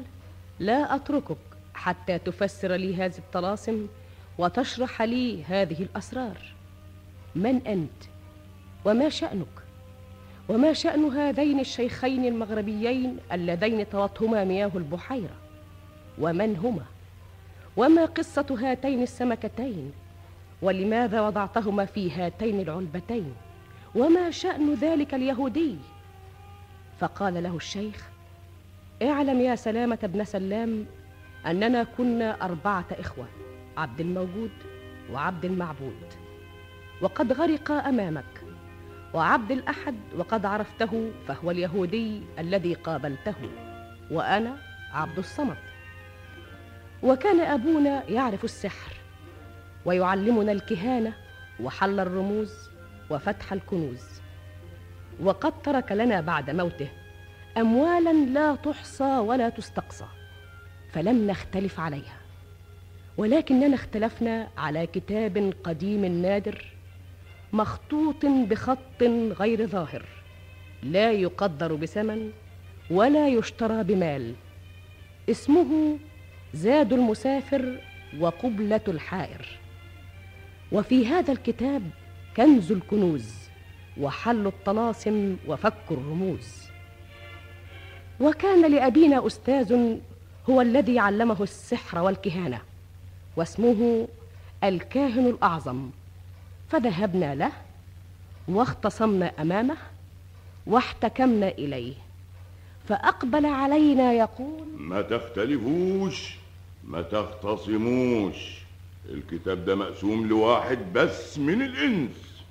[0.59, 1.37] لا أتركك
[1.73, 3.87] حتى تفسر لي هذه الطلاسم
[4.37, 6.37] وتشرح لي هذه الأسرار.
[7.35, 8.03] من أنت؟
[8.85, 9.60] وما شأنك؟
[10.51, 15.35] وما شأن هذين الشيخين المغربيين اللذين طوتهما مياه البحيرة؟
[16.19, 16.83] ومن هما؟
[17.77, 19.91] وما قصة هاتين السمكتين؟
[20.61, 23.33] ولماذا وضعتهما في هاتين العلبتين؟
[23.95, 25.75] وما شأن ذلك اليهودي؟
[26.99, 28.09] فقال له الشيخ
[29.01, 30.85] اعلم يا سلامة بن سلام
[31.45, 33.27] أننا كنا أربعة إخوة
[33.77, 34.51] عبد الموجود
[35.11, 36.03] وعبد المعبود
[37.01, 38.40] وقد غرق أمامك
[39.13, 43.35] وعبد الأحد وقد عرفته فهو اليهودي الذي قابلته
[44.11, 44.57] وأنا
[44.93, 45.57] عبد الصمد.
[47.03, 48.95] وكان أبونا يعرف السحر
[49.85, 51.13] ويعلمنا الكهانة
[51.59, 52.53] وحل الرموز
[53.09, 54.21] وفتح الكنوز.
[55.23, 56.89] وقد ترك لنا بعد موته
[57.57, 60.05] أموالا لا تحصى ولا تستقصى
[60.91, 62.17] فلم نختلف عليها.
[63.17, 66.70] ولكننا اختلفنا على كتاب قديم نادر
[67.53, 69.03] مخطوط بخط
[69.39, 70.05] غير ظاهر.
[70.83, 72.31] لا يقدر بثمن
[72.91, 74.33] ولا يشترى بمال.
[75.29, 75.97] اسمه
[76.53, 77.77] زاد المسافر
[78.19, 79.47] وقبلة الحائر.
[80.71, 81.81] وفي هذا الكتاب
[82.37, 83.35] كنز الكنوز
[83.97, 86.61] وحل الطلاسم وفك الرموز.
[88.19, 89.97] وكان لأبينا أستاذ
[90.49, 92.61] هو الذي علمه السحر والكهانة
[93.35, 94.07] واسمه
[94.63, 95.89] الكاهن الأعظم.
[96.71, 97.51] فذهبنا له
[98.47, 99.77] واختصمنا أمامه
[100.67, 101.93] واحتكمنا إليه
[102.89, 106.35] فأقبل علينا يقول ما تختلفوش
[106.87, 108.35] ما تختصموش
[109.09, 112.43] الكتاب ده مقسوم لواحد بس من الإنس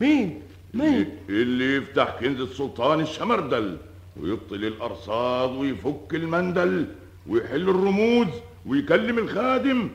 [0.00, 0.42] مين؟
[0.74, 3.76] مين؟ اللي يفتح كنز السلطان الشمردل
[4.20, 6.86] ويبطل الأرصاد ويفك المندل
[7.26, 8.26] ويحل الرموز
[8.66, 9.88] ويكلم الخادم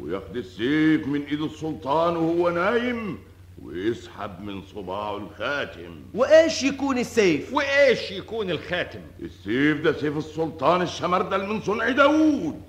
[0.00, 3.18] وياخد السيف من إيد السلطان وهو نايم
[3.62, 6.00] ويسحب من صباعه الخاتم.
[6.14, 12.60] وإيش يكون السيف؟ وإيش يكون الخاتم؟ السيف ده سيف السلطان الشمردل من صنع داوود.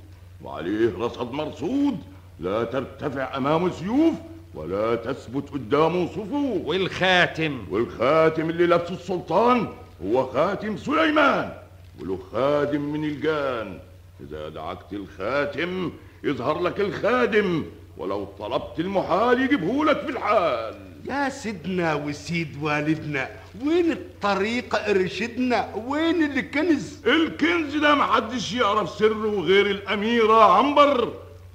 [0.44, 1.98] وعليه رصد مرصود.
[2.40, 4.14] لا ترتفع امامه سيوف
[4.56, 6.66] ولا تثبت قدامه صفوف.
[6.66, 9.68] والخاتم؟ والخاتم اللي لابسه السلطان
[10.06, 11.54] هو خاتم سليمان.
[12.02, 13.80] وله خادم من الجان.
[14.22, 15.92] إذا دعكت الخاتم
[16.24, 17.64] يظهر لك الخادم
[17.98, 20.76] ولو طلبت المحال يجيبه لك في الحال.
[21.10, 23.30] يا سيدنا وسيد والدنا
[23.66, 31.14] وين الطريقة ارشدنا وين الكنز؟ الكنز ده محدش يعرف سره غير الأميرة عنبر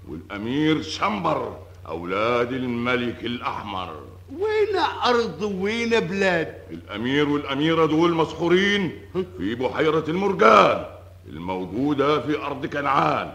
[0.09, 1.57] والأمير شمبر
[1.89, 4.01] أولاد الملك الأحمر.
[4.39, 8.99] وين أرض وين بلاد؟ الأمير والأميرة دول مسحورين
[9.39, 10.85] في بحيرة المرجان
[11.29, 13.33] الموجودة في أرض كنعان.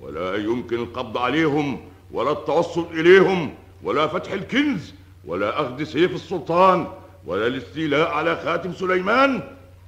[0.00, 6.86] ولا يمكن القبض عليهم ولا التوصل إليهم ولا فتح الكنز ولا أخذ سيف السلطان
[7.26, 9.42] ولا الاستيلاء على خاتم سليمان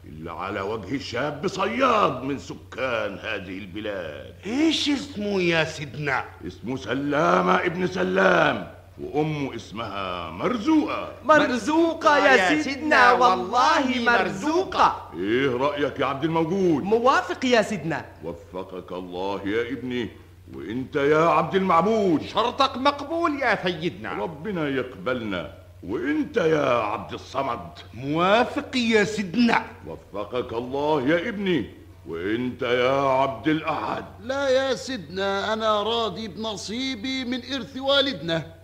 [0.05, 4.35] إلا على وجه شاب صياد من سكان هذه البلاد.
[4.47, 8.72] إيش اسمه يا سيدنا؟ اسمه سلامة ابن سلام.
[9.01, 11.13] وأمه اسمها مرزوقة.
[11.25, 15.11] مرزوقة يا سيدنا والله مرزوقة.
[15.15, 18.05] إيه رأيك يا عبد الموجود؟ موافق يا سيدنا.
[18.25, 20.09] وفقك الله يا ابني
[20.55, 22.23] وإنت يا عبد المعبود.
[22.23, 24.13] شرطك مقبول يا سيدنا.
[24.13, 25.53] ربنا يقبلنا
[25.83, 27.69] وإنت يا عبد الصمد.
[27.95, 29.65] موافق يا سيدنا.
[29.87, 31.71] وفقك الله يا ابني
[32.09, 34.05] وإنت يا عبد الأحد.
[34.23, 38.62] لا يا سيدنا أنا راضي بنصيبي من إرث والدنا.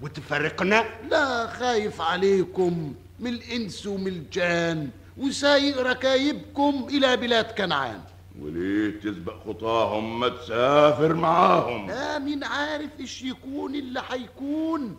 [0.00, 8.00] وتفرقنا؟ لا خايف عليكم من الإنس ومن الجان وسايق ركايبكم إلى بلاد كنعان.
[8.40, 11.86] وليه تسبق خطاهم ما تسافر معاهم.
[11.86, 14.96] لا مين عارف إيش يكون اللي حيكون.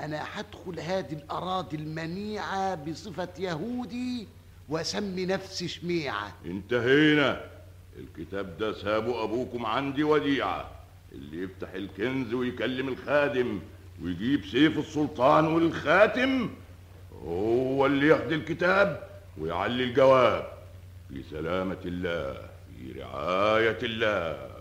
[0.00, 4.28] أنا حدخل هذه الأراضي المنيعة بصفة يهودي
[4.68, 6.32] وأسمي نفسي شميعة.
[6.46, 7.40] انتهينا.
[7.98, 10.70] الكتاب ده سابه أبوكم عندي وديعة.
[11.12, 13.60] اللي يفتح الكنز ويكلم الخادم.
[14.02, 16.50] ويجيب سيف السلطان والخاتم
[17.24, 20.46] هو اللي ياخد الكتاب ويعلي الجواب
[21.08, 24.54] في سلامة الله في رعاية الله.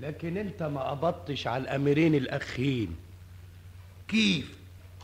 [0.00, 2.96] لكن انت ما قبضتش على الاميرين الاخين
[4.08, 4.55] كيف؟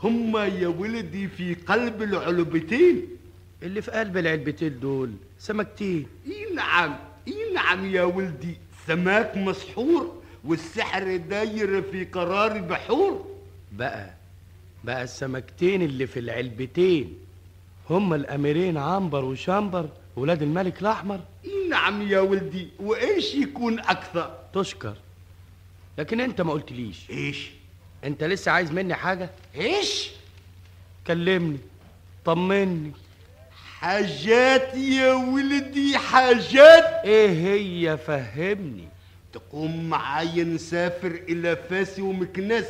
[0.03, 3.07] هما يا ولدي في قلب العلبتين.
[3.63, 6.07] اللي في قلب العلبتين دول سمكتين.
[6.27, 6.95] إي نعم
[7.27, 8.57] إي نعم يا ولدي.
[8.87, 13.25] سماك مسحور والسحر داير في قرار بحور
[13.71, 14.13] بقى
[14.83, 17.17] بقى السمكتين اللي في العلبتين.
[17.89, 21.19] هما الأميرين عنبر وشامبر ولاد الملك الأحمر.
[21.45, 24.95] إي نعم يا ولدي وإيش يكون أكثر؟ تشكر
[25.97, 27.09] لكن أنت ما قلتليش.
[27.09, 27.51] إيش؟
[28.03, 30.11] انت لسه عايز مني حاجة؟ إيش؟
[31.07, 31.57] كلمني
[32.25, 32.91] طمني.
[33.79, 36.83] حاجات يا ولدي حاجات.
[37.05, 38.87] إيه هي؟ فهمني.
[39.33, 42.65] تقوم معايا نسافر إلى فاس ومكناس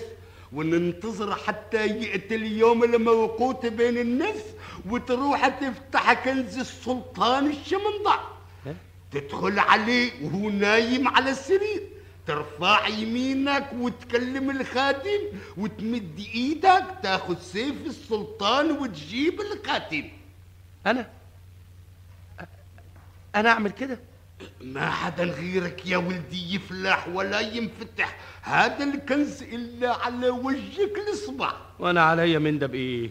[0.53, 4.41] وننتظر حتى يأتي اليوم الموقوت بين الناس
[4.89, 8.19] وتروح تفتح كنز السلطان الشمندع.
[8.65, 8.75] ها؟
[9.11, 11.83] تدخل عليه وهو نايم على السرير.
[12.27, 15.19] ترفع يمينك وتكلم الخادم
[15.57, 20.09] وتمد إيدك تاخذ سيف السلطان وتجيب الخاتم.
[20.85, 21.09] أنا؟
[23.35, 23.99] أنا أعمل كده؟
[24.61, 28.17] ما حدا غيرك يا ولدي يفلح ولا ينفتح.
[28.41, 31.53] هذا الكنز إلا على وجهك الإصبع.
[31.79, 33.09] وأنا عليا من ده بايه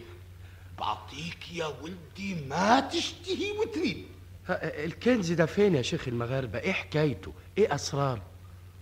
[0.79, 4.05] بعطيك يا ولدي ما تشتهي وتريد.
[4.49, 8.21] الكنز ده فين يا شيخ المغاربة؟ إيه حكايته؟ إيه أسراره؟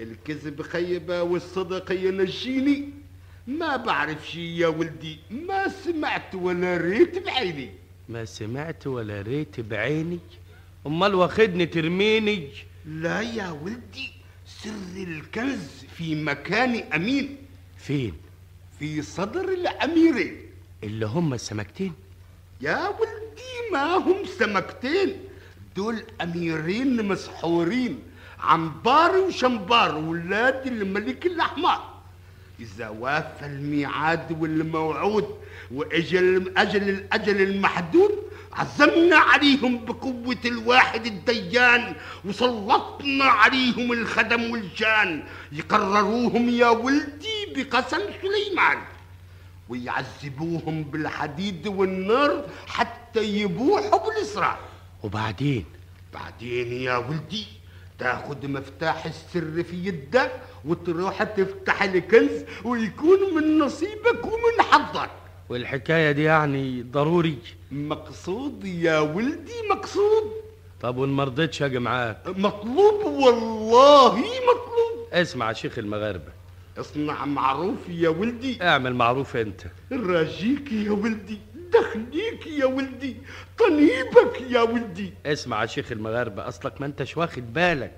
[0.02, 2.90] الكذب خيبة والصدق ينجيني
[3.48, 7.72] ما بعرف شي يا ولدي ما سمعت ولا ريت بعيني.
[8.10, 10.20] ما سمعت ولا ريت بعيني.
[10.88, 12.48] أمال واخدني ترميني.
[12.86, 14.12] لا يا ولدي
[14.48, 17.38] سر الكنز في مكان أمين.
[17.78, 18.14] فين؟
[18.80, 20.38] في صدر الأميرين
[20.84, 21.94] اللي هم السمكتين.
[22.62, 25.18] يا ولدي ما هم سمكتين.
[25.76, 28.00] دول أميرين مسحورين.
[28.42, 31.80] عنبار وشمبار ولاد الملك الأحمر.
[32.60, 35.36] إذا وافى الميعاد والموعود
[35.72, 38.12] وأجل أجل الأجل المحدود
[38.54, 45.24] عزمنا عليهم بقوة الواحد الديان وسلطنا عليهم الخدم والجان.
[45.52, 48.78] يقرروهم يا ولدي بقسم سليمان
[49.70, 54.60] ويعذبوهم بالحديد والنار حتى يبوحوا بالإسراء
[55.04, 55.66] وبعدين؟
[56.14, 57.48] بعدين يا ولدي
[58.06, 60.32] تاخد مفتاح السر في يدك
[60.66, 65.10] وتروح تفتح الكنز ويكون من نصيبك ومن حظك.
[65.50, 67.38] والحكاية دي يعني ضروري.
[67.72, 70.32] مقصود يا ولدي مقصود.
[70.82, 75.08] طب وإن ما رضيتش أجي معاك؟ مطلوب والله مطلوب.
[75.14, 76.32] اسمع يا شيخ المغاربة.
[76.78, 78.58] اصنع معروف يا ولدي.
[78.62, 79.62] اعمل معروف انت.
[79.92, 81.40] راجيك يا ولدي.
[81.74, 83.18] دخليك يا ولدي
[83.60, 85.14] طنيبك يا ولدي.
[85.26, 87.94] اسمع يا شيخ المغاربة أصلك ما أنتش واخد بالك.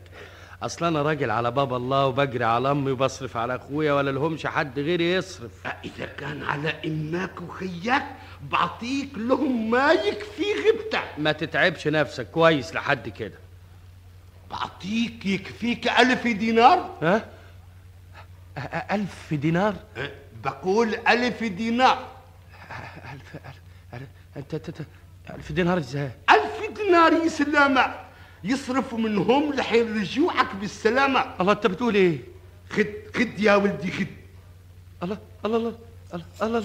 [0.63, 4.79] أصل أنا راجل على باب الله وبجري على أمي وبصرف على أخويا ولا لهمش حد
[4.79, 5.51] غيري يصرف.
[5.85, 8.05] إذا كان على إماك وخياك
[8.51, 11.03] بعطيك لهم ما يكفي غبتك.
[11.17, 13.37] ما تتعبش نفسك كويس لحد كده.
[14.51, 16.97] بعطيك يكفيك ألف دينار.
[17.01, 17.25] ها؟
[18.57, 20.11] أ- ألف دينار؟ أه،
[20.43, 22.07] بقول ألف دينار.
[23.13, 23.35] ألف
[24.37, 24.71] انت
[25.29, 27.95] ألف دينار إزاي؟ ألف دينار يا سلامة
[28.43, 31.25] يصرفوا منهم لحين رجوعك بالسلامة.
[31.41, 32.19] الله أنت بتقول إيه؟
[32.69, 34.07] خد خد يا ولدي خد.
[35.03, 35.75] الله الله الله
[36.41, 36.57] الله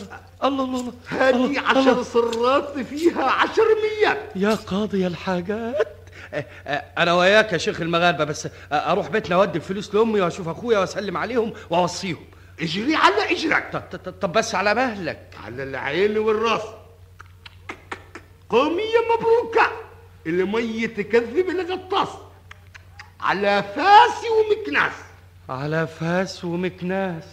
[0.44, 4.18] الله الله الله هذه عشر صرات فيها عشر ميات.
[4.36, 5.98] يا قاضي الحاجات.
[6.34, 10.48] أه، أه، أنا وياك يا شيخ المغاربة بس أه، أروح بيتنا اودي الفلوس لأمي وأشوف
[10.48, 12.24] أخويا وأسلم عليهم وأوصيهم.
[12.60, 13.70] اجري على إجرك.
[13.72, 15.34] طب, طب بس على مهلك.
[15.44, 16.62] على العين والرأس.
[18.48, 19.70] قومية مبروكة.
[20.26, 22.08] اللي مية تكذب اللي غطاس.
[23.20, 24.92] على فاس ومكناس.
[25.48, 27.24] على فاس ومكناس.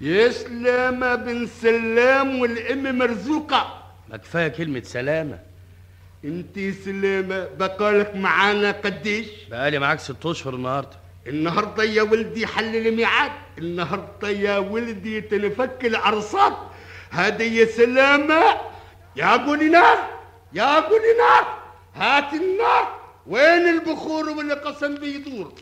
[0.00, 3.82] يا سلامة بن سلام والأم مرزوقة.
[4.08, 5.38] ما كفاية كلمة سلامة.
[6.24, 10.96] انتي سلامة بقالك معانا قديش؟ بقالي معاك ست أشهر النهارده.
[11.26, 13.32] النهارده يا ولدي حل الميعاد.
[13.58, 16.56] النهارده يا ولدي تنفك العرصات.
[17.40, 18.60] يا سلامة
[19.16, 19.98] يا قولي نار
[20.52, 21.58] يا قولي نار
[21.94, 23.00] هات النار.
[23.26, 25.52] وين البخور واللي قسم بيدور؟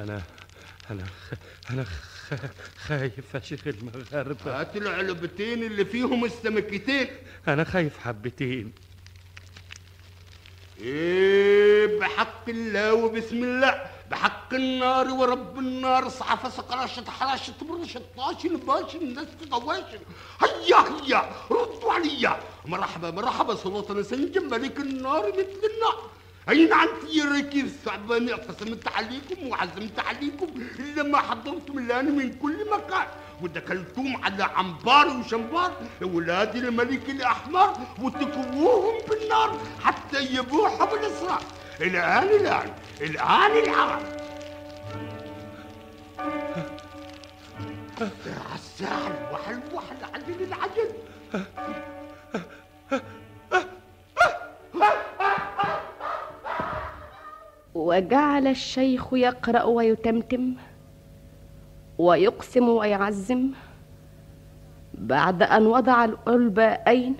[0.00, 0.22] أنا
[0.90, 1.04] أنا
[1.70, 1.84] أنا
[2.76, 7.08] خايف يا شيخ المغاربه هات العلبتين اللي فيهم السمكتين.
[7.48, 8.72] أنا خايف حبتين.
[10.80, 13.84] إيه بحق الله وبسم الله.
[14.10, 16.08] بحق النار ورب النار.
[16.08, 19.98] صعفة سقراشة حراشة برشة طاشن باشن الناس تطواشن
[20.42, 22.40] هيا هيا ردوا عليا.
[22.66, 26.10] مرحبا مرحبا سلطان سنجم ملك النار مثل النار
[26.48, 28.28] أي نعم في راكب الثعبان
[28.88, 30.46] عليكم وعزمت عليكم
[30.78, 33.06] الا ما حضرتم الآن من كل مكان
[33.42, 35.72] ودخلتم على عنبار وشنبار
[36.02, 37.72] أولاد الملك الأحمر
[38.02, 41.42] وتكووهم بالنار حتى يبوحوا بالاسرار
[41.80, 44.02] الآن الآن الآن العرب
[48.50, 50.90] عالساعة الوحل وحل عجل العجل
[57.74, 60.54] وجعل الشيخ يقرأ ويتمتم
[61.98, 63.50] ويقسم ويعزم
[64.94, 67.16] بعد أن وضع العلبائين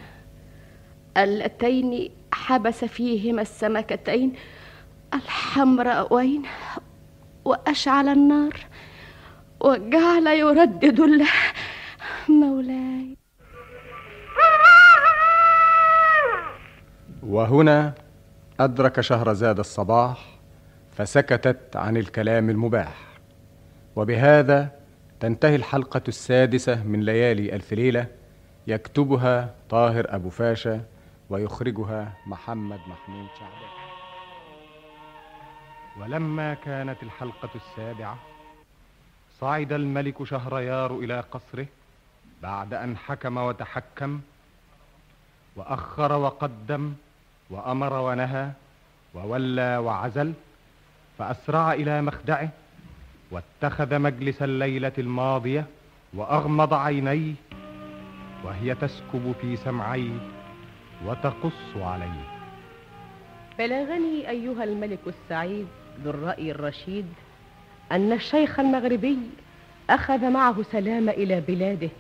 [1.17, 4.33] اللتين حبس فيهما السمكتين
[5.15, 6.43] الحمراءين
[7.45, 8.67] وأشعل النار
[9.61, 11.29] وجعل يردد له
[12.29, 13.17] مولاي
[17.23, 17.95] وهنا
[18.61, 20.40] أدرك شهرزاد الصباح
[20.93, 22.95] فسكتت عن الكلام المباح.
[23.97, 24.71] وبهذا
[25.21, 28.07] تنتهي الحلقة السادسة من ليالي ألف ليلة
[28.67, 30.85] يكتبها طاهر أبو فاشا
[31.31, 33.71] ويخرجها محمد محمود شعبان.
[36.01, 38.19] ولما كانت الحلقة السابعة
[39.41, 41.67] صعد الملك شهريار إلى قصره
[42.43, 44.21] بعد أن حكم وتحكم
[45.57, 46.93] وأخر وقدم
[47.51, 48.51] وأمر ونهى
[49.15, 50.33] وولى وعزل
[51.21, 52.49] فأسرع إلى مخدعه
[53.31, 55.67] واتخذ مجلس الليلة الماضية
[56.15, 57.33] وأغمض عينيه
[58.45, 60.19] وهي تسكب في سمعيه
[61.07, 62.25] وتقص عليه.
[63.59, 65.67] بلغني أيها الملك السعيد
[66.05, 67.07] ذو الرأي الرشيد
[67.93, 69.19] أن الشيخ المغربي
[69.91, 71.91] أخذ معه سلام إلى بلاده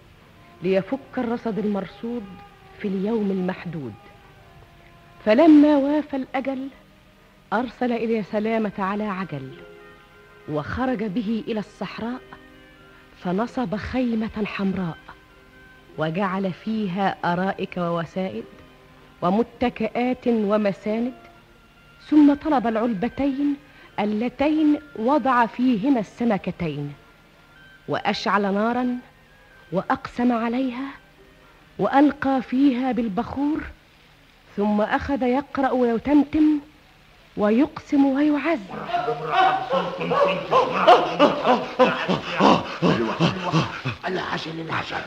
[0.63, 2.25] ليفك الرصد المرصود
[2.79, 3.95] في اليوم المحدود.
[5.25, 6.69] فلما وافى الأجل
[7.53, 9.51] أرسل إلى سلامة على عجل
[10.49, 12.21] وخرج به إلى الصحراء
[13.25, 14.97] فنصب خيمة حمراء
[15.99, 18.45] وجعل فيها أرائك ووسائد
[19.23, 21.15] ومتكئات ومساند
[22.09, 23.57] ثم طلب العلبتين
[24.01, 26.93] اللتين وضع فيهما السمكتين
[27.89, 28.99] وأشعل نارا
[29.73, 30.87] وأقسم عليها
[31.79, 33.63] وألقى فيها بالبخور
[34.57, 36.61] ثم أخذ يقرأ ويتمتم
[37.41, 38.75] ويقسم ويعزم
[44.07, 45.03] العجل العجل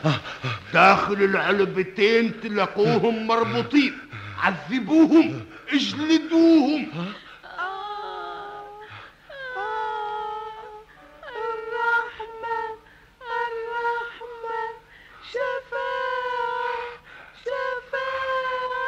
[0.72, 3.98] داخل العلبتين تلاقوهم مربوطين.
[4.42, 6.86] عذبوهم اجلدوهم
[11.24, 12.58] الرحمة
[13.22, 14.62] الرحمة
[15.32, 16.74] شفاعة
[17.44, 18.82] شفاعة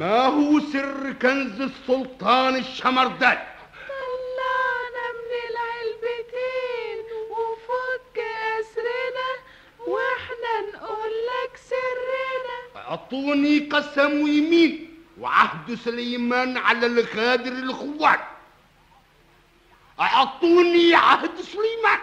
[0.00, 3.38] ما هو سر كنز السلطان الشمردل
[3.88, 6.98] طلعنا من العلبتين
[7.30, 8.18] وفك
[8.60, 9.28] أسرنا
[9.78, 12.56] وإحنا نقول لك سرنا.
[12.76, 18.18] أعطوني قسم ويمين وعهد سليمان على الغادر الخوان.
[20.00, 21.98] أعطوني عهد سليمان.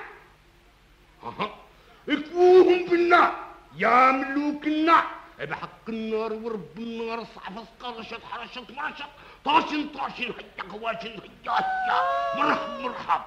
[2.10, 3.34] اكفوهم بالنار
[3.78, 5.23] يا ملوك النار.
[5.40, 9.06] بحق النار ورب النار صعفص قرشت حرشت مرشت
[9.46, 12.36] طاشن طاشن هيا غواشن هيا هيا.
[12.36, 13.22] مرحب مرحب.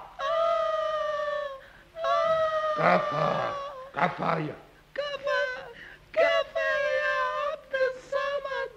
[2.76, 3.52] كفى
[3.94, 4.57] كفى يا.
[4.94, 5.42] كفى
[6.12, 7.16] كفى يا
[7.50, 8.70] عبد الصمد.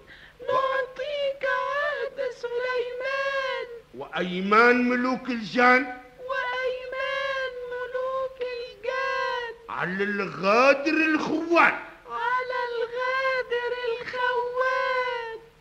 [0.50, 3.68] نعطيك عهد سليمان.
[3.98, 5.82] وأيمان ملوك الجان.
[6.30, 9.54] وأيمان ملوك الجان.
[9.70, 11.89] على الغادر الخوان.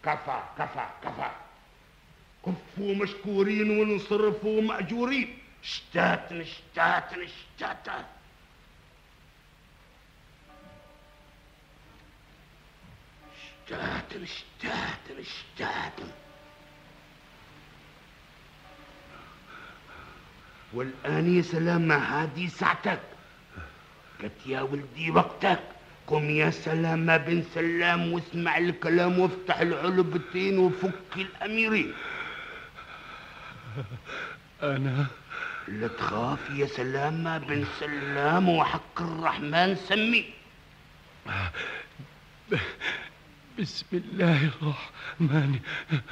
[0.09, 1.31] كفى كفى كفى.
[2.47, 5.39] كفوا مشكورين وانصرفوا مأجورين.
[5.63, 7.89] اشتات اشتات اشتات
[13.69, 16.01] اشتات اشتات اشتات
[20.73, 23.01] والآن يا سلامة هذه ساعتك.
[24.23, 25.78] قلت يا ولدي وقتك.
[26.09, 31.93] قم يا سلامة بن سلام واسمع الكلام وافتح العلبتين وفك الأميرين.
[34.63, 35.07] أنا؟
[35.69, 40.25] لا تخاف يا سلامة بن سلام وحق الرحمن سمي.
[43.59, 45.59] بسم الله الرحمن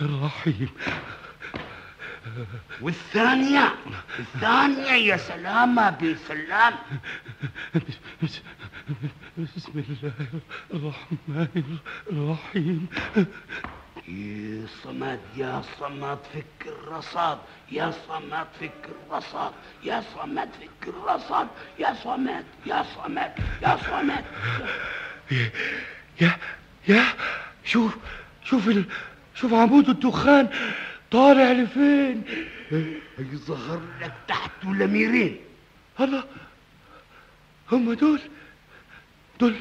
[0.01, 0.69] الرحيم.
[2.81, 3.75] والثانية
[4.19, 6.75] الثانية يا سلامة بن سلام
[9.39, 10.13] بسم الله
[10.75, 11.79] الرحمن
[12.13, 12.87] الرحيم.
[14.09, 17.39] يا صمد يا صمد فك الرصاد.
[17.73, 19.53] يا صمد فك الرصاد.
[19.85, 21.49] يا صمد فك الرصاد.
[21.79, 24.25] يا صمد يا صمد يا صمد.
[26.21, 26.37] يا
[26.89, 27.05] يا
[27.65, 27.97] شوف
[28.45, 28.85] شوف ال...
[29.35, 30.49] شوف عمود الدخان.
[31.11, 32.23] طالع لفين؟
[33.19, 35.41] يظهر لك تحته الأميرين
[36.01, 36.25] الله
[37.73, 38.21] هم دول
[39.41, 39.55] دول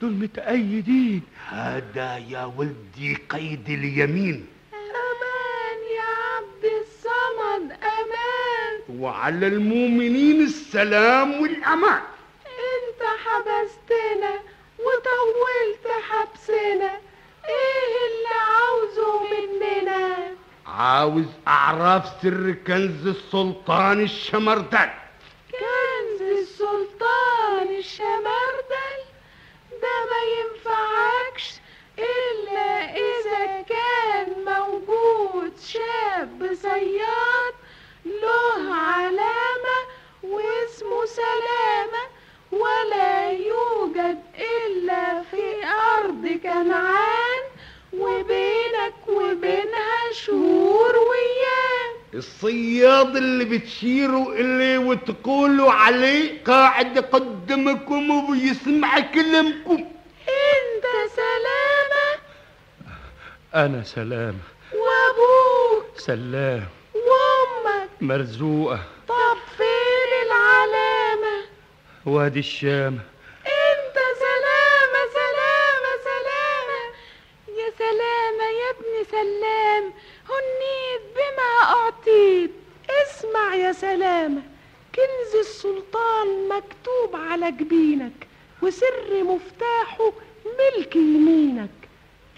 [0.00, 1.22] دول متأيدين.
[1.48, 4.46] هذا يا ولدي قيد اليمين.
[4.72, 9.00] أمان يا عبد الصمد أمان.
[9.00, 12.02] وعلى المؤمنين السلام والأمان.
[12.46, 14.40] أنت حبستنا
[14.78, 16.90] وطولت حبسنا
[17.48, 20.35] إيه اللي عاوزه مننا؟
[20.66, 24.90] عاوز أعرف سر كنز السلطان الشمردل
[25.50, 28.98] كنز السلطان الشمردل
[29.82, 31.54] ده ما ينفعكش
[31.98, 37.54] إلا إذا كان موجود شاب صياد
[38.04, 39.78] له علامة
[40.22, 42.04] واسمه سلامة
[42.52, 45.64] ولا يوجد إلا في
[45.98, 47.42] أرض كنعان.
[47.92, 51.96] وبينك وبينها شهور وأيام.
[52.14, 59.84] الصياد اللي بتشيروا إليه وتقولوا عليه قاعد قدامكم وبيسمع كلامكم.
[60.28, 60.84] أنت
[61.16, 62.20] سلامة.
[63.54, 64.38] أنا سلام
[64.72, 65.98] وأبوك.
[65.98, 66.64] سلام.
[66.94, 67.88] وأمك.
[68.00, 68.80] مرزوقة.
[69.08, 71.44] طب فين العلامة؟
[72.06, 72.98] وادي الشام.
[79.10, 79.84] سلام
[80.28, 82.50] هنيت بما أعطيت.
[82.90, 84.42] اسمع يا سلامة
[84.94, 88.26] كنز السلطان مكتوب على جبينك
[88.62, 90.12] وسر مفتاحه
[90.46, 91.70] ملك يمينك.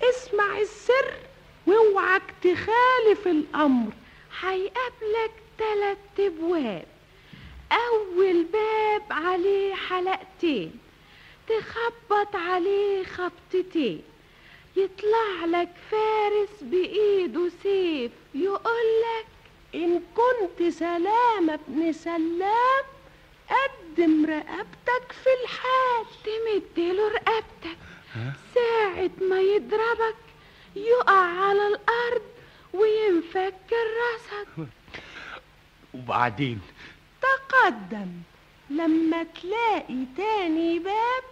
[0.03, 1.15] اسمع السر
[1.67, 3.93] واوعك تخالف الأمر.
[4.41, 6.87] هيقابلك تلات أبواب.
[7.73, 10.79] أول باب عليه حلقتين
[11.49, 14.03] تخبط عليه خبطتين.
[14.79, 19.27] يطلع لك فارس بإيده سيف يقولك
[19.75, 22.85] إن كنت سلامة ابن سلام
[23.51, 26.07] قدم رقبتك في الحال.
[26.25, 27.79] تمدله رقبتك.
[28.55, 30.17] ساعة ما يضربك
[30.77, 32.23] يقع على الأرض
[32.75, 34.69] وينفك راسك
[35.95, 36.61] وبعدين؟
[37.23, 38.09] تقدم.
[38.71, 41.25] لما تلاقي تاني باب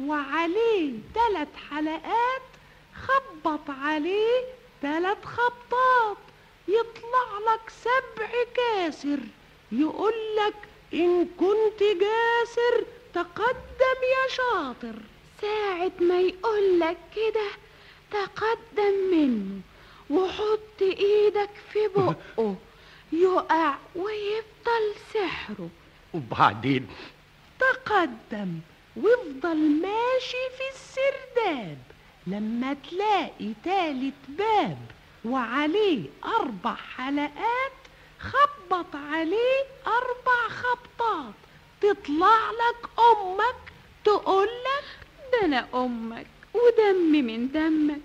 [0.00, 2.42] وعليه تلات حلقات
[3.06, 4.44] خبط عليه
[4.82, 6.16] تلات خبطات.
[6.68, 9.18] يطلع لك سبع كاسر.
[9.72, 10.54] يقولك
[10.94, 12.84] إن كنت جاسر
[13.14, 14.94] تقدم يا شاطر.
[15.40, 17.48] ساعة ما يقولك كده
[18.10, 19.60] تقدم منه
[20.10, 22.54] وحط إيدك في بقه
[23.12, 25.68] يقع ويفضل سحره.
[26.14, 26.86] وبعدين؟
[27.60, 28.48] تقدم
[28.96, 31.78] وافضل ماشي في السرداب.
[32.26, 34.78] لما تلاقي تالت باب
[35.24, 37.72] وعليه أربع حلقات
[38.18, 41.34] خبط عليه أربع خبطات.
[41.80, 43.72] تطلع لك أمك
[44.04, 48.00] تقول لك ده أنا أمك ودمي من دمك.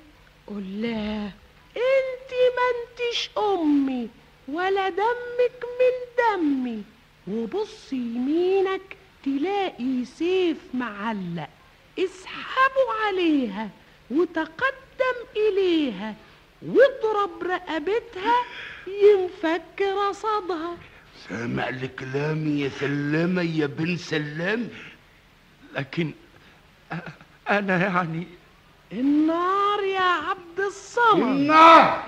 [0.47, 1.31] قول لها
[1.77, 4.09] أنت ما أنتش أمي
[4.47, 6.83] ولا دمك من دمي.
[7.27, 11.49] وبص يمينك تلاقي سيف معلق
[11.99, 13.69] اسحبوا عليها.
[14.11, 16.15] وتقدم إليها
[16.61, 18.35] واضرب رقبتها
[18.87, 20.77] ينفك رصدها.
[21.29, 24.69] سامع الكلام يا سلامة يا بن سلام
[25.75, 26.11] لكن
[27.49, 28.27] أنا يعني
[28.91, 31.21] النار يا عبد الصمد.
[31.23, 32.03] النار!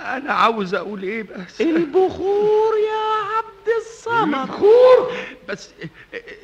[0.00, 4.34] أنا عاوز أقول إيه بس؟ البخور يا عبد الصمد.
[4.34, 5.12] البخور؟
[5.48, 5.70] بس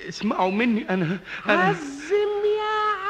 [0.09, 1.19] اسمعوا مني أنا
[1.49, 3.04] أنا عزم يا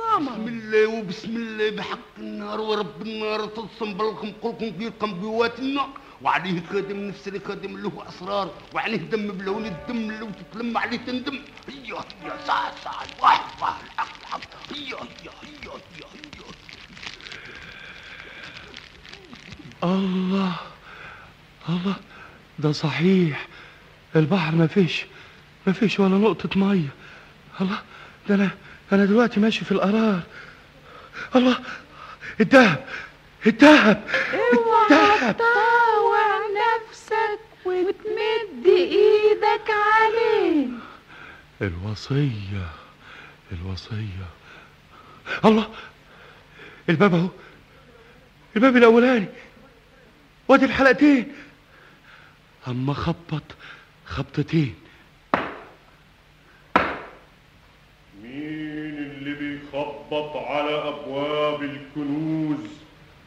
[0.00, 5.86] الصمد بسم الله وبسم الله بحق النار ورب النار تصم بلكم قلكم في قنبواتنا
[6.22, 8.50] وعليه خادم نفس اللي خادم له أسرار.
[8.74, 11.38] وعليه دم بلون الدم لو تتلم عليه تندم.
[11.68, 14.40] هيا هيا ساعة ساعة واحد واحد حق حق
[14.72, 16.48] هيا هيا هيا هيا هيا.
[19.84, 20.54] الله
[21.68, 21.96] الله
[22.58, 23.46] ده صحيح.
[24.16, 25.04] البحر ما فيش
[25.66, 26.88] ما فيش ولا نقطة مية.
[27.60, 27.82] الله
[28.28, 28.50] ده أنا
[28.92, 30.20] أنا دلوقتي ماشي في القرار.
[31.36, 31.58] الله
[32.40, 32.84] الدهب
[33.46, 40.66] الدهب اوعى تطاوع نفسك وتمد إيدك عليه.
[41.62, 42.68] الوصية
[43.52, 44.28] الوصية.
[45.44, 45.70] الله
[46.88, 47.28] الباب اهو.
[48.56, 49.26] الباب الأولاني.
[50.48, 51.32] وادي الحلقتين.
[52.68, 53.42] أما خبط
[54.06, 54.74] خبطتين
[58.22, 62.66] مين اللي بيخبط على أبواب الكنوز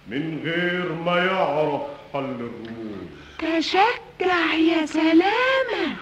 [0.07, 1.81] من غير ما يعرف
[2.13, 3.07] حل الرموز.
[3.39, 5.95] تشجع يا سلامة.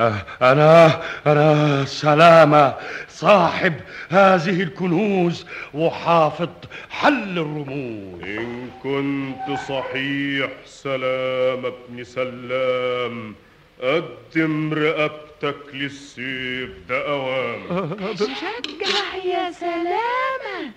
[0.00, 2.74] آه، أنا أنا سلامة
[3.08, 3.74] صاحب
[4.08, 6.48] هذه الكنوز وحافظ
[6.90, 8.22] حل الرموز.
[8.22, 13.34] إن كنت صحيح سلام ابن سلام
[13.82, 20.72] قدم رقبتك للسيف ده أوام تشجع يا سلامة.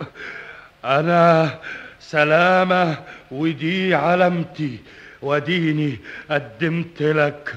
[0.86, 1.60] أنا
[1.99, 4.80] سلامة ودي علامتي
[5.22, 5.97] وديني
[6.32, 7.56] قدمت لك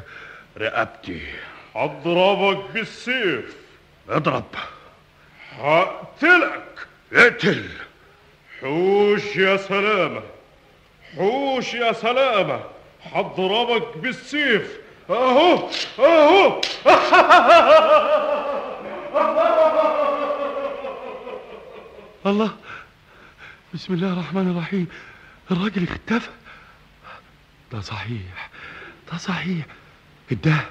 [0.59, 1.21] رقبتي.
[1.75, 3.57] هضربك بالسيف.
[4.09, 4.45] اضرب.
[5.53, 6.87] هقتلك.
[7.13, 7.65] اقتل.
[8.61, 10.23] حوش يا سلامة.
[11.17, 12.61] حوش يا سلامة.
[13.13, 14.88] هضربك بالسيف.
[15.11, 16.61] أهو أهو.
[22.27, 22.57] الله
[23.75, 24.87] بسم الله الرحمن الرحيم.
[25.51, 26.31] الراجل اختفى.
[27.73, 28.51] ده صحيح
[29.13, 29.67] ده صحيح.
[30.33, 30.69] الدهب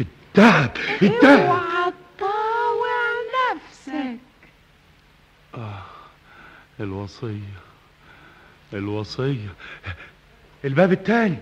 [0.00, 2.96] الدهب الدهب اوعى تطاوع
[3.54, 4.18] نفسك.
[5.54, 5.82] آه
[6.80, 7.60] الوصية
[8.72, 9.54] الوصية.
[10.64, 11.38] الباب التاني.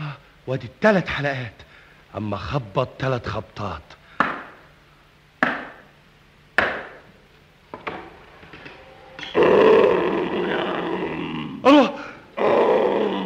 [0.00, 0.16] آه
[0.46, 1.52] وادي التلات حلقات.
[2.16, 3.82] أما خبط تلات خبطات.
[11.66, 11.94] الله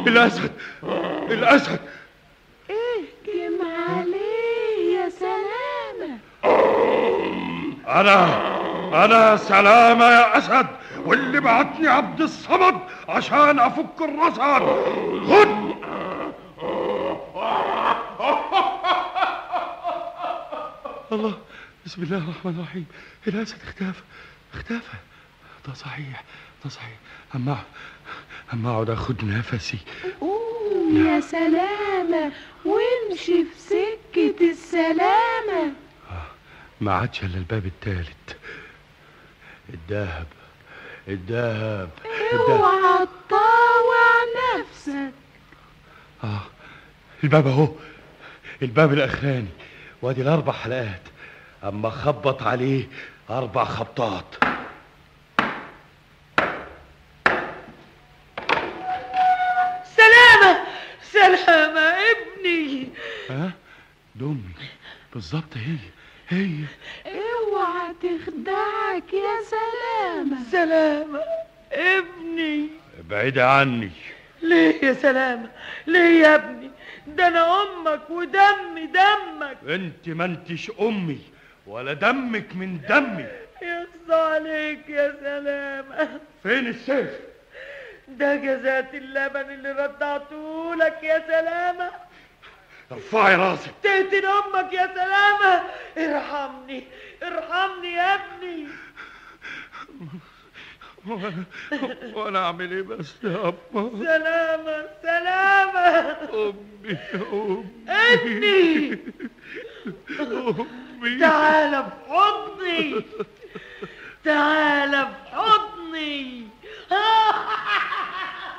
[0.07, 0.51] الأسد.
[1.31, 1.79] الأسد.
[2.69, 6.17] اهجم عليه يا سلامة.
[7.87, 8.25] أنا
[9.05, 10.67] أنا سلامة يا أسد.
[11.05, 14.41] واللي بعتني عبد الصمد عشان أفك الرصد.
[15.29, 15.60] خد.
[21.11, 21.41] الله
[21.85, 22.85] بسم الله الرحمن الرحيم.
[23.27, 24.01] الأسد اختفى.
[24.53, 24.97] اختفى.
[25.67, 26.23] ده صحيح
[26.63, 26.97] ده صحيح.
[27.35, 27.63] أما
[28.53, 29.77] أما أقعد أخد نفسي.
[30.21, 32.31] قوم يا سلامة.
[32.65, 35.73] وامشي في سكة السلامة.
[36.81, 38.37] ما عادش إلا الباب التالت.
[39.73, 40.27] الذهب
[41.07, 41.89] الذهب.
[42.33, 45.13] اوعى تطاوع نفسك.
[46.23, 46.43] آه
[47.23, 47.75] الباب أهو.
[48.61, 49.47] الباب الأخراني.
[50.01, 51.01] وادي الأربع حلقات.
[51.63, 52.87] أما خبط عليه
[53.29, 54.25] أربع خبطات.
[59.95, 60.65] سلامة!
[61.01, 61.81] سلامة
[62.11, 62.89] ابني!
[63.29, 63.51] ها؟
[64.15, 64.41] دمي
[65.13, 65.77] بالظبط هي.
[66.29, 66.65] هي.
[67.05, 70.37] اوعى تخدعك يا سلامة.
[70.51, 71.21] سلامة
[71.71, 72.67] ابني.
[72.99, 73.91] ابعدي عني.
[74.41, 75.49] ليه يا سلامة؟
[75.87, 76.71] ليه يا ابني؟
[77.07, 79.57] ده أنا أمك ودمي دمك.
[79.67, 81.19] انت ما انتش امي
[81.67, 83.25] ولا دمك من دمي.
[83.61, 87.09] يخص عليك يا سلامة فين السيف؟
[88.07, 91.91] ده جزات اللبن اللي رضعته لك يا سلامة
[92.91, 93.71] ارفعي راسك.
[93.83, 95.63] تقتل أمك يا سلامة
[95.97, 96.83] ارحمني
[97.23, 98.67] ارحمني يا ابني.
[102.15, 106.97] وأنا اعمل إيه بس يا أبا؟ سلامة سلامة أمي
[107.33, 107.65] أمي.
[107.89, 108.99] ابني
[110.19, 111.19] أمي.
[111.19, 113.01] تعال في حضني
[114.23, 116.47] تعال في حضني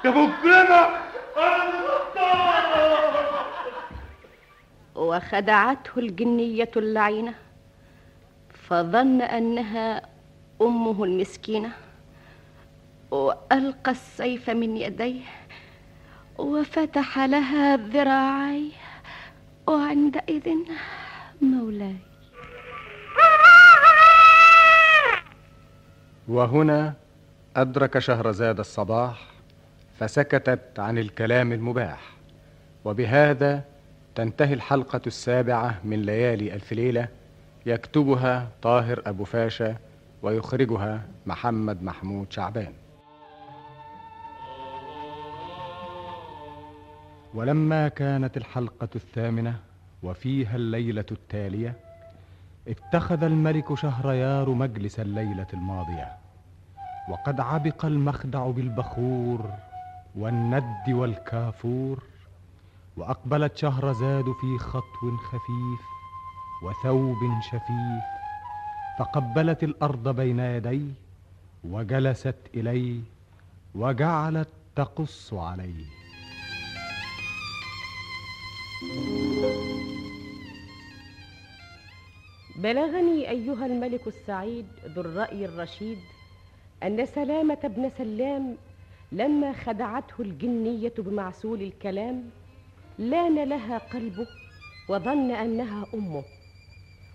[0.05, 1.03] يا بكرنا
[4.95, 7.35] وخدعته الجنية اللعينة
[8.69, 10.03] فظن أنها
[10.63, 11.73] أمه المسكينة.
[13.13, 15.21] وألقى السيف من يديه
[16.39, 18.71] وفتح لها ذراعيه
[19.67, 20.49] وعندئذ
[21.41, 21.97] مولاي.
[26.29, 26.95] وهنا
[27.57, 29.27] أدرك شهرزاد الصباح
[29.99, 32.01] فسكتت عن الكلام المباح
[32.85, 33.65] وبهذا
[34.15, 37.09] تنتهي الحلقة السابعة من ليالي ألف ليلة
[37.67, 39.77] يكتبها طاهر أبو فاشا
[40.23, 42.73] ويخرجها محمد محمود شعبان.
[47.35, 49.59] ولما كانت الحلقة الثامنة
[50.03, 51.75] وفيها الليلة التالية
[52.69, 56.13] اتخذ الملك شهريار مجلس الليلة الماضية.
[57.09, 59.51] وقد عبق المخدع بالبخور
[60.15, 62.03] والند والكافور
[62.97, 65.81] وأقبلت شهرزاد في خطو خفيف
[66.63, 68.03] وثوب شفيف.
[68.99, 70.93] فقبلت الأرض بين يديه
[71.65, 73.01] وجلست إليه
[73.75, 76.02] وجعلت تقص عليه.
[82.57, 85.99] بلغني أيها الملك السعيد ذو الرأي الرشيد
[86.83, 88.57] أن سلامة بن سلام
[89.13, 92.31] لما خدعته الجنية بمعسول الكلام
[92.99, 94.27] لأن لها قلبه
[94.89, 96.23] وظن أنها أمه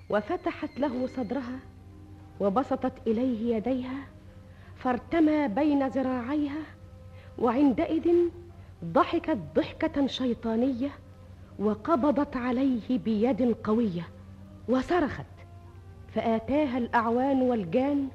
[0.09, 1.59] وفتحت له صدرها
[2.39, 4.07] وبسطت إليه يديها
[4.78, 6.63] فارتمى بين ذراعيها
[7.38, 8.11] وعندئذ
[8.86, 10.89] ضحكت ضحكة شيطانية
[11.60, 14.08] وقبضت عليه بيد قوية
[14.70, 15.26] وصرخت
[16.16, 18.08] فآتاها الأعوان والجان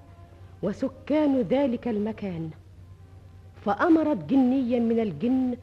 [0.63, 2.51] وسكان ذلك المكان.
[3.65, 5.57] فأمرت جنيا من الجن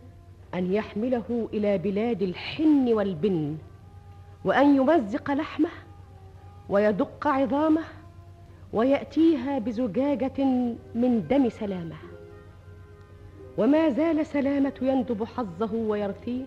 [0.53, 3.57] أن يحمله إلى بلاد الحن والبن
[4.45, 5.69] وأن يمزق لحمه
[6.69, 7.84] ويدق عظامه
[8.73, 10.45] ويأتيها بزجاجة
[10.95, 11.95] من دم سلامه.
[13.57, 16.45] وما زال سلامة يندب حظه ويرثيه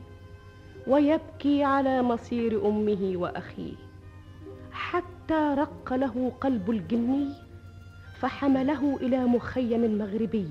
[0.86, 3.74] ويبكي على مصير أمه وأخيه.
[4.72, 7.28] حتى رق له قلب الجني
[8.20, 10.48] فحمله إلى مخيم مغربي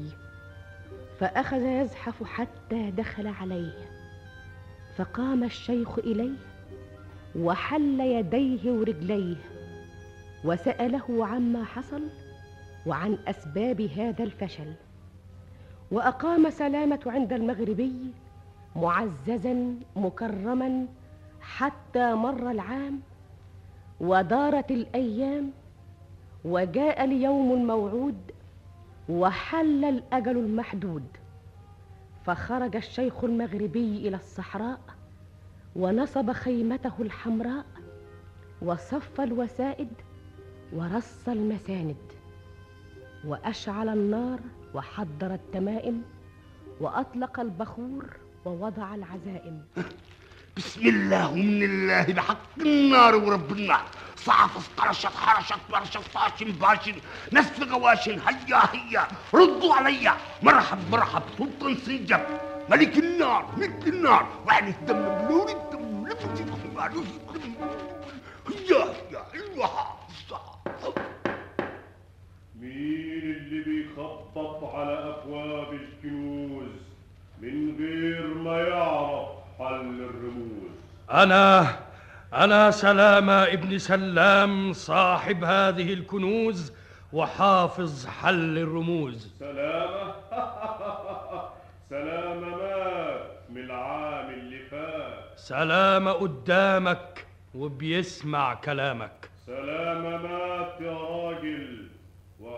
[1.20, 3.74] فأخذ يزحف حتى دخل عليه.
[4.98, 6.38] فقام الشيخ إليه
[7.40, 9.36] وحل يديه ورجليه
[10.46, 12.02] وسأله عما حصل
[12.86, 14.74] وعن أسباب هذا الفشل.
[15.92, 17.94] وأقام سلامة عند المغربي
[18.76, 20.86] معززا مكرما
[21.42, 23.00] حتى مر العام
[24.00, 25.52] ودارت الأيام
[26.46, 28.18] وجاء اليوم الموعود
[29.10, 31.04] وحل الأجل المحدود.
[32.26, 34.80] فخرج الشيخ المغربي إلى الصحراء
[35.76, 37.66] ونصب خيمته الحمراء
[38.62, 39.90] وصف الوسائد
[40.74, 41.96] ورص المساند
[43.28, 44.40] وأشعل النار
[44.74, 46.02] وحضر التمائم
[46.82, 48.06] وأطلق البخور
[48.46, 49.62] ووضع العزائم.
[50.58, 53.86] بسم الله ومن الله بحق النار ورب النار.
[54.16, 56.96] صعفص قرشت حرشت برشت طاشن باشن
[57.34, 59.08] نسف غواشن هيا هيا.
[59.34, 60.14] ردوا عليا
[60.44, 62.22] مرحب مرحب سلطان سنجب.
[62.70, 64.28] ملك النار ملك النار.
[64.48, 66.08] وعن الدم بلون الدم.
[66.08, 67.08] لفتي معروف
[68.48, 69.70] هيا هيا أيوه
[72.60, 76.91] مين اللي بيخبط على أبواب الكنوز؟
[77.42, 79.28] من غير ما يعرف
[79.60, 80.72] حل الرموز.
[81.12, 81.76] أنا
[82.34, 86.74] أنا سلامة ابن سلام صاحب هذه الكنوز
[87.14, 89.30] وحافظ حل الرموز.
[89.40, 90.14] سلامة؟
[91.90, 95.24] سلامة مات من العام اللي فات.
[95.36, 97.26] سلامة قدامك
[97.56, 99.30] وبيسمع كلامك.
[99.48, 101.91] سلامة مات يا راجل.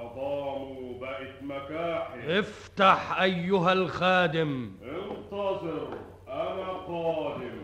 [0.03, 2.31] وعظامه بقت مكاحل.
[2.31, 4.71] افتح أيها الخادم.
[4.83, 5.97] انتظر
[6.27, 7.63] أنا قادم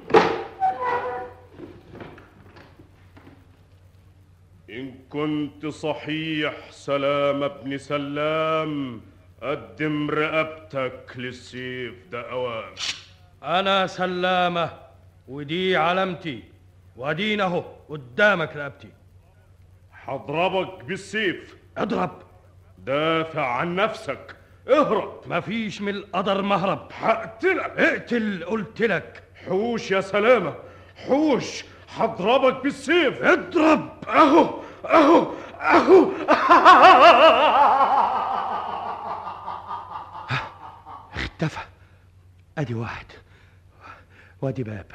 [4.70, 9.02] إن كنت صحيح سلام ابن سلام
[9.44, 12.74] قدم رقبتك للسيف ده اوام
[13.44, 14.72] أنا سلامة
[15.28, 16.44] ودي علامتي
[16.98, 18.90] وادينا اهو قدامك رقبتي.
[19.94, 21.58] هضربك بالسيف.
[21.78, 22.22] اضرب.
[22.86, 24.36] دافع عن نفسك.
[24.70, 25.22] اهرب.
[25.26, 26.88] مفيش من القدر مهرب.
[26.94, 27.74] هقتلك.
[27.80, 29.24] اقتل قلت لك.
[29.46, 30.56] حوش يا سلامة.
[30.96, 31.64] حوش.
[31.90, 33.22] هضربك بالسيف.
[33.24, 33.90] اضرب.
[34.08, 36.12] أهو أهو أهو.
[41.16, 41.60] اختفى.
[42.58, 43.06] أدي واحد.
[44.42, 44.86] وأدي باب.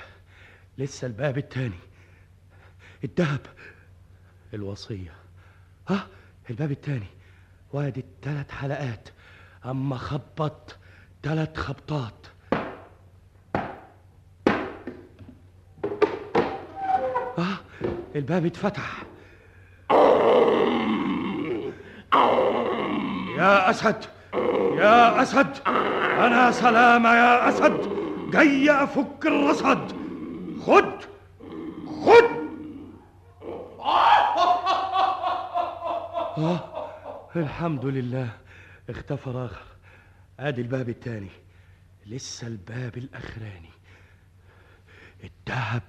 [0.78, 1.78] لسه الباب التاني.
[3.04, 3.40] الدهب
[4.54, 5.12] الوصية.
[5.88, 6.06] ها
[6.50, 7.06] الباب التاني.
[7.74, 9.08] وادي التلات حلقات.
[9.66, 10.76] أما خبط
[11.22, 12.26] تلات خبطات.
[17.38, 17.58] آه
[18.14, 19.02] الباب اتفتح.
[23.38, 24.04] يا أسد
[24.78, 25.58] يا أسد
[26.18, 27.80] أنا سلامه يا أسد.
[28.30, 29.92] جاي أفك الرصد.
[30.66, 31.04] خد
[32.06, 32.44] خد.
[36.38, 36.73] آه.
[37.36, 38.30] الحمد لله.
[38.90, 39.66] اختفى راخر
[40.40, 41.30] ادي الباب التاني.
[42.06, 43.70] لسه الباب الأخراني.
[45.24, 45.82] الذهب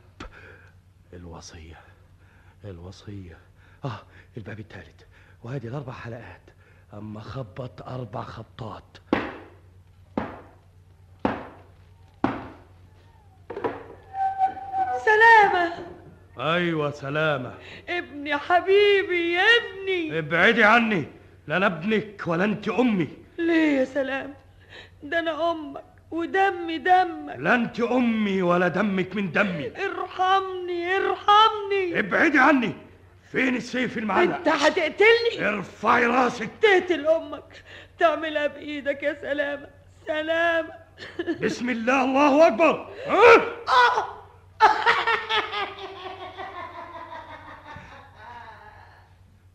[1.14, 1.80] الوصية.
[2.64, 3.38] الوصية.
[3.86, 4.00] آه
[4.38, 5.08] الباب التالت.
[5.44, 6.42] وادي الأربع حلقات.
[6.94, 8.98] أما خبط أربع خبطات.
[15.06, 15.74] سلامة.
[16.40, 17.54] أيوه سلامة.
[17.90, 20.20] ابني حبيبي يا ابني.
[20.20, 21.06] ابعدي عني.
[21.48, 23.08] لا أنا ابنك ولا انت أمي.
[23.38, 24.34] ليه يا سلام؟
[25.04, 27.36] ده أنا أمك ودمي دمك.
[27.38, 29.72] لا انت أمي ولا دمك من دمي.
[29.86, 32.00] ارحمني ارحمني.
[32.00, 32.74] ابعدي عني.
[33.32, 36.50] فين السيف المعلق انت هتقتلني؟ ارفعي راسك.
[36.62, 37.64] تقتل أمك.
[38.00, 39.68] تعملها بإيدك يا سلامة.
[40.08, 40.74] سلامة.
[41.42, 42.90] بسم الله الله أكبر.
[43.08, 43.36] ها؟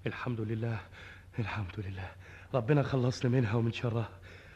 [0.07, 0.79] الحمد لله.
[1.39, 2.11] الحمد لله.
[2.55, 4.09] ربنا خلصنا منها ومن شرها.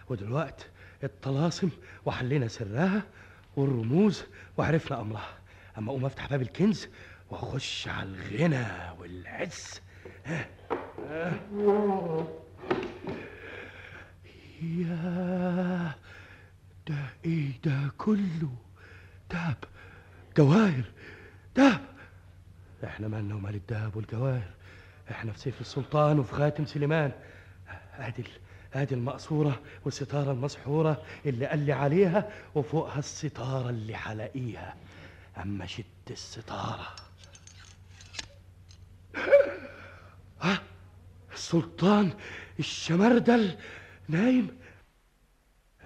[0.09, 0.71] ودلوقت
[1.05, 1.71] الطلاسم
[2.07, 3.03] وحلينا سرها
[3.57, 4.25] والرموز
[4.57, 5.39] وعرفنا أمرها.
[5.79, 6.89] أما أقوم أفتح باب الكنز
[7.31, 9.81] وأخش على الغنى والعز.
[10.27, 10.47] ها.
[11.09, 11.41] ها.
[14.63, 15.95] يا
[16.89, 16.95] ده
[17.25, 18.57] إيه ده كله
[19.31, 19.57] دهب
[20.37, 20.85] جواهر
[21.57, 21.81] دهب
[22.85, 24.51] إحنا مالنا ومال الدهب والجواهر.
[25.11, 27.13] إحنا في سيف السلطان وفي خاتم سليمان.
[27.99, 28.25] ادي
[28.75, 34.77] ادي المقصوره والستارة المسحورة اللي قال لي عليها وفوقها الستارة اللي حلاقيها
[35.43, 36.95] أما شد الستارة.
[40.41, 40.63] ها؟
[41.33, 42.13] السلطان
[42.59, 43.57] الشمردل
[44.09, 44.59] نايم.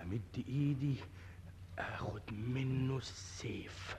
[0.02, 0.94] أمد إيدي
[1.78, 3.96] آخد منه السيف.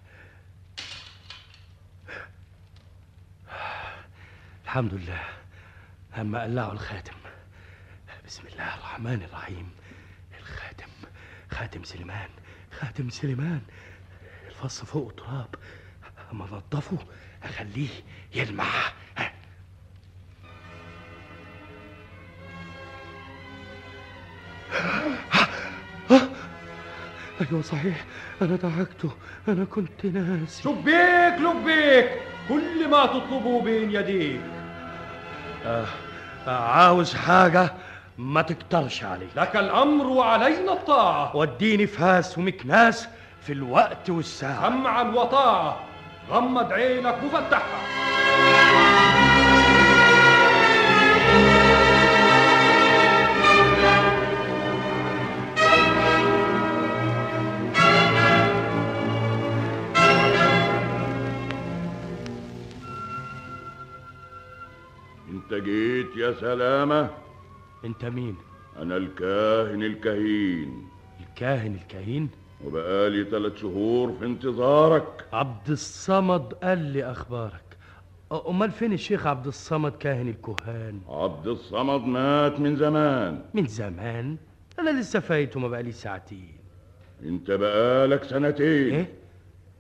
[4.70, 5.20] الحمد لله.
[6.17, 7.13] أما قلعوا الخاتم.
[8.26, 9.72] بسم الله الرحمن الرحيم.
[10.39, 10.89] الخاتم.
[11.51, 12.30] خاتم سليمان.
[12.72, 13.61] خاتم سليمان.
[14.47, 15.55] الفص فوق تراب
[16.32, 16.97] أما انضفه
[17.43, 17.89] أخليه
[18.36, 18.65] يلمع.
[27.41, 28.05] أيوه صحيح.
[28.41, 29.11] أنا دعكته
[29.47, 30.63] أنا كنت ناسي.
[30.63, 32.22] شبيك لبيك.
[32.49, 34.59] كل ما تطلبه بين يديك.
[35.66, 35.86] آه
[36.47, 37.74] عاوز حاجة
[38.18, 39.28] ما تكترش علي.
[39.36, 41.36] لك الأمر وعلينا الطاعة.
[41.36, 43.07] وديني فاس ومكناس
[43.41, 44.70] في الوقت والساعة.
[44.70, 45.80] سمعا وطاعة
[46.32, 48.88] غمض عينك وفتحها.
[65.60, 67.10] جيت يا سلامة.
[67.86, 68.36] انت مين؟
[68.80, 70.88] أنا الكاهن الكهين.
[71.30, 72.30] الكاهن الكهين؟
[72.66, 75.26] وبقالي ثلاث شهور في انتظارك.
[75.34, 77.78] عبد الصمد قال لي أخبارك.
[78.34, 83.41] أ- أمال فين الشيخ عبد الصمد كاهن الكهان؟ عبد الصمد مات من زمان.
[83.53, 84.38] من زمان؟
[84.80, 86.57] أنا لسه فايته ما بقالي ساعتين.
[87.24, 88.93] أنت بقالك سنتين.
[88.93, 89.14] إيه؟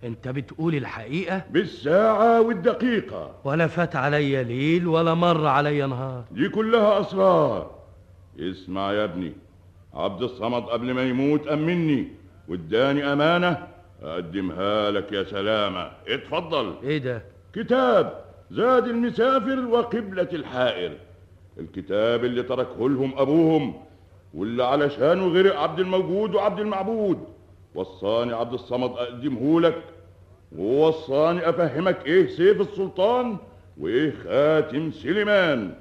[0.03, 3.35] انت بتقول الحقيقة؟ بالساعة والدقيقة.
[3.43, 6.23] ولا فات عليا ليل ولا مر عليا نهار.
[6.31, 7.71] دي كلها أسرار.
[8.39, 9.33] اسمع يا ابني
[9.93, 12.07] عبد الصمد قبل ما يموت أمني
[12.47, 13.67] واداني أمانة
[14.03, 15.91] أقدمها لك يا سلامة.
[16.07, 16.75] اتفضل.
[16.83, 17.23] إيه ده؟
[17.55, 20.97] كتاب زاد المسافر وقبلة الحائر.
[21.59, 23.73] الكتاب اللي تركه لهم أبوهم
[24.33, 27.27] واللي علشانه غرق عبد الموجود وعبد المعبود.
[27.75, 29.83] وصاني عبد الصمد اقدمهولك
[30.57, 33.37] ووصاني أفهمك إيه سيف السلطان
[33.77, 35.73] وإيه خاتم سليمان.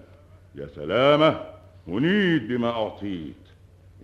[0.54, 1.40] يا سلامة
[1.88, 3.34] هنيت بما أعطيت.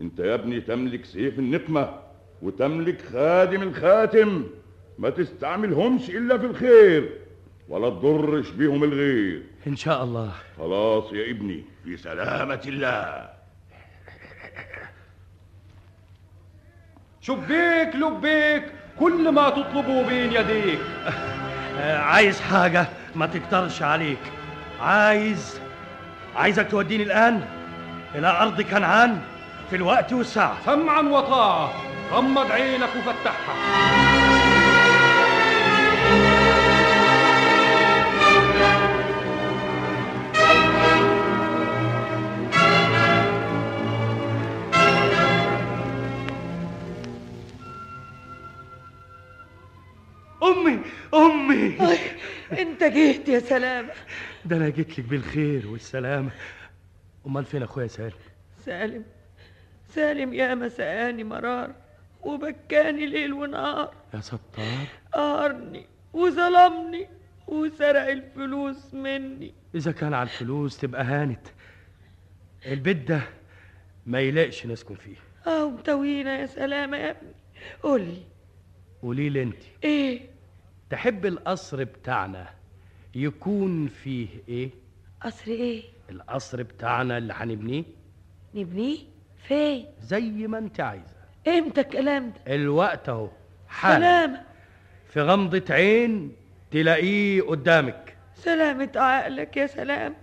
[0.01, 1.95] أنت يا ابني تملك سيف النقمة
[2.43, 4.45] وتملك خادم الخاتم.
[4.99, 7.19] ما تستعملهمش إلا في الخير
[7.69, 9.43] ولا تضرش بيهم الغير.
[9.67, 10.33] إن شاء الله.
[10.59, 13.34] خلاص يا ابني في سلامة الله.
[17.27, 18.65] شبيك لبيك
[19.01, 20.79] كل ما تطلبه بين يديك.
[22.13, 24.19] عايز حاجة ما تقدرش عليك.
[24.81, 25.61] عايز
[26.37, 27.45] عايزك توديني الآن
[28.15, 29.21] إلى أرض كنعان
[29.71, 30.57] في الوقت والساعة.
[30.67, 31.73] سمعا وطاعة
[32.13, 34.34] غمض عينك وفتحها.
[51.55, 51.97] أمي
[52.53, 53.93] انت جيت يا سلامة
[54.45, 56.31] ده أنا جيت لك بالخير والسلامة
[57.27, 58.13] أمال فين أخويا سالم؟
[58.65, 59.05] سالم
[59.89, 61.75] سالم يا مساني مرار
[62.23, 63.95] وبكاني ليل ونهار.
[64.15, 64.39] يا ستار.
[65.13, 67.09] قهرني وظلمني
[67.47, 69.55] وسرق الفلوس مني.
[69.75, 71.47] إذا كان على الفلوس تبقى هانت.
[72.67, 73.21] البيت ده
[74.07, 75.17] ما يلاقش نسكن فيه.
[75.47, 77.33] آه متوينا يا سلامة يا ابني.
[77.83, 78.23] قولي.
[79.03, 80.34] قولي لي انت إيه؟
[80.95, 82.47] تحب القصر بتاعنا
[83.15, 84.71] يكون فيه إيه؟
[85.21, 87.85] قصر إيه؟ القصر بتاعنا اللي هنبنيه.
[88.55, 88.99] نبنيه؟
[89.49, 91.15] فين؟ زي ما انت عايزة.
[91.49, 93.31] إمتى الكلام ده؟ الوقت أهو.
[93.69, 93.99] حالا.
[94.27, 94.43] سلامة
[95.09, 96.33] في غمضة عين
[96.71, 98.17] تلاقيه قدامك.
[98.35, 100.15] سلامة عقلك يا سلام.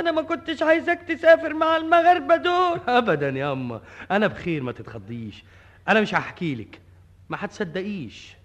[0.00, 2.80] أنا ما كنتش عايزك تسافر مع المغاربة دول.
[2.98, 5.44] ابدا يا اما أنا بخير ما تتخضيش.
[5.88, 6.80] أنا مش هحكي لك.
[7.28, 8.41] ما هتصدقيش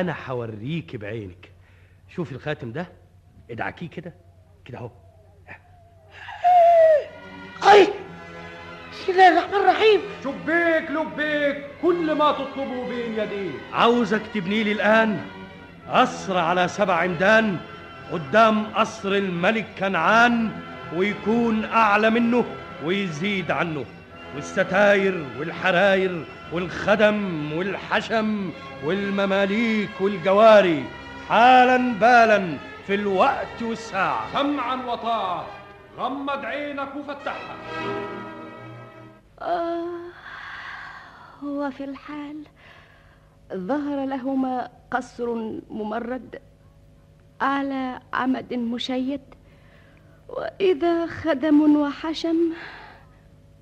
[0.00, 1.52] أنا هوريكي بعينك.
[2.08, 2.86] شوفي الخاتم ده
[3.50, 4.14] ادعكيه كده
[4.64, 4.90] كده أهو.
[7.72, 7.88] أي!
[8.92, 10.00] بسم الله الرحمن الرحيم.
[10.24, 15.20] شبيك لبيك كل ما تطلبه بين يديك عاوزك تبني لي الآن
[15.88, 17.56] قصر على سبع عمدان
[18.12, 20.50] قدام قصر الملك كنعان
[20.96, 22.44] ويكون أعلى منه
[22.84, 23.84] ويزيد عنه
[24.34, 28.50] والستاير والحراير والخدم والحشم
[28.84, 30.84] والمماليك والجواري
[31.28, 34.32] حالا بالا في الوقت والساعة.
[34.32, 35.46] سمعا وطاعة
[35.98, 37.56] غمض عينك وفتحها.
[39.40, 40.02] آه
[41.42, 42.36] وفي الحال
[43.54, 45.34] ظهر لهما قصر
[45.70, 46.42] ممرد
[47.40, 49.20] على عمد مشيد
[50.28, 52.36] وإذا خدم وحشم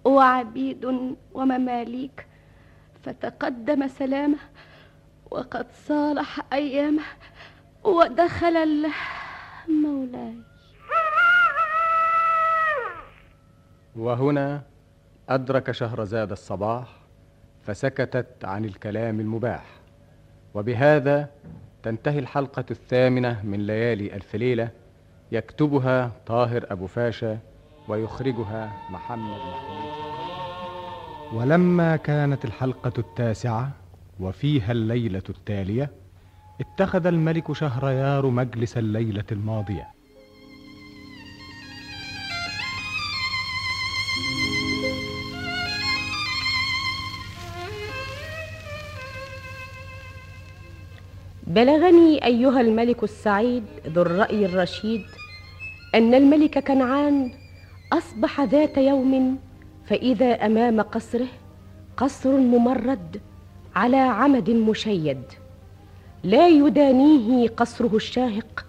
[0.04, 2.26] وعبيد ومماليك
[3.02, 4.38] فتقدم سلامه
[5.30, 7.02] وقد صالح أيامه
[7.84, 8.86] ودخل
[9.68, 10.34] مولاي
[13.96, 14.62] وهنا
[15.28, 16.88] أدرك شهرزاد الصباح
[17.62, 19.64] فسكتت عن الكلام المباح.
[20.54, 21.28] وبهذا
[21.82, 24.68] تنتهي الحلقة الثامنة من ليالي ألف ليلة
[25.32, 27.38] يكتبها طاهر أبو فاشا
[27.88, 30.09] ويخرجها محمد محمود.
[31.32, 33.70] ولما كانت الحلقة التاسعة
[34.20, 35.90] وفيها الليلة التالية
[36.60, 39.88] اتخذ الملك شهريار مجلس الليلة الماضية.
[51.46, 55.02] بلغني أيها الملك السعيد ذو الرأي الرشيد
[55.94, 57.30] أن الملك كنعان
[57.92, 59.38] أصبح ذات يوم
[59.90, 61.26] فإذا أمام قصره
[61.96, 63.20] قصر ممرد
[63.76, 65.22] على عمد مشيد.
[66.24, 68.66] لا يدانيه قصره الشاهق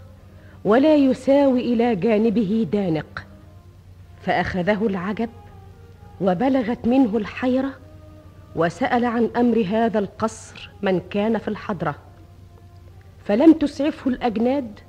[0.66, 3.26] ولا يساوي إلى جانبه دانق.
[4.22, 5.30] فأخذه العجب
[6.22, 7.72] وبلغت منه الحيرة
[8.56, 11.96] وسأل عن أمر هذا القصر من كان في الحضرة.
[13.24, 14.80] فلم تسعفه الأجناد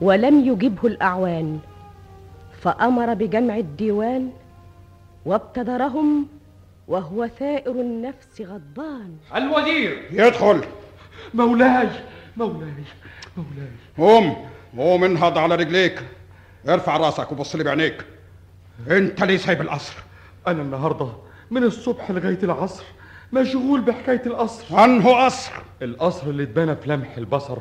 [0.00, 1.58] ولم يجبه الأعوان.
[2.60, 4.30] فأمر بجمع الديوان
[5.28, 6.26] وابتدرهم
[6.88, 9.16] وهو ثائر النفس غضبان.
[9.36, 10.08] الوزير!
[10.10, 10.64] يدخل!
[11.34, 11.88] مولاي!
[12.36, 12.84] مولاي!
[13.36, 13.70] مولاي!
[13.98, 14.46] قوم
[14.78, 16.02] قوم انهض على رجليك.
[16.68, 18.04] ارفع راسك وبص لي بعينيك.
[18.90, 19.94] انت ليه سايب القصر
[20.46, 21.08] أنا النهاردة
[21.50, 22.84] من الصبح لغاية العصر
[23.32, 24.84] مشغول بحكاية القصر.
[24.84, 25.52] أنه قصر!
[25.82, 27.58] القصر اللي اتبنى في لمح البصر.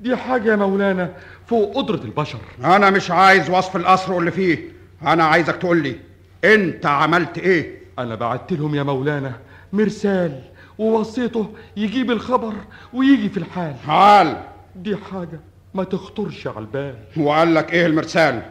[0.00, 1.12] دي حاجة يا مولانا
[1.46, 2.38] فوق قدرة البشر.
[2.64, 4.58] أنا مش عايز وصف القصر واللي فيه.
[5.02, 6.11] أنا عايزك تقول لي
[6.44, 9.32] انت عملت إيه؟ أنا بعت لهم يا مولانا
[9.72, 10.40] مرسال
[10.78, 12.52] ووصيته يجيب الخبر
[12.92, 13.74] ويجي في الحال.
[13.86, 14.36] حال.
[14.76, 15.40] دي حاجة
[15.74, 16.94] ما تخطرش على البال.
[17.16, 18.42] وقال لك إيه المرسال؟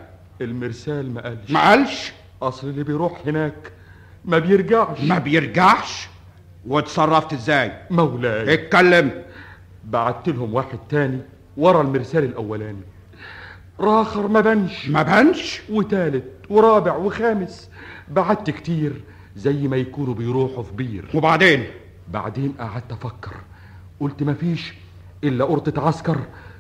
[0.42, 1.52] المرسال ما قالش.
[1.52, 2.12] ما قالش؟
[2.42, 3.72] اصل اللي بيروح هناك
[4.26, 5.02] ما بيرجعش.
[5.02, 6.08] ما بيرجعش؟
[6.68, 8.54] واتصرفت إزاي؟ مولاي.
[8.54, 9.12] اتكلم.
[9.84, 11.20] بعت لهم واحد تاني
[11.58, 12.84] ورا المرسال الاولاني.
[13.80, 14.88] راخر ما بنش.
[14.90, 17.70] ما بنش؟ وتالت ورابع وخامس
[18.12, 19.02] بعت كتير
[19.36, 21.06] زي ما يكونوا بيروحوا في بير.
[21.14, 21.64] وبعدين؟
[22.14, 23.32] بعدين قعدت أفكر.
[24.00, 24.74] قلت مفيش
[25.24, 26.18] إلا قرطة عسكر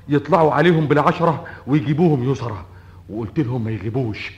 [0.10, 2.66] يطلعوا عليهم بالعشرة ويجيبوهم يسرى
[3.10, 4.32] وقلت لهم ما يغيبوش.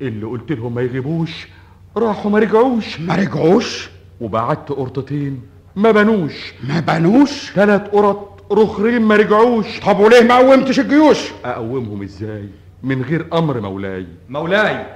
[0.00, 1.48] اللي قلت لهم ما يغيبوش
[1.96, 3.00] راحوا ما رجعوش.
[3.00, 5.42] ما رجعوش؟ وبعت قرطتين
[5.76, 6.52] ما بنوش.
[6.68, 9.80] ما بنوش؟ ثلاث قرط رخرين ما رجعوش.
[9.80, 12.48] طب وليه ما قومتش الجيوش؟ أقومهم إزاي؟
[12.82, 14.06] من غير أمر مولاي.
[14.28, 14.86] مولاي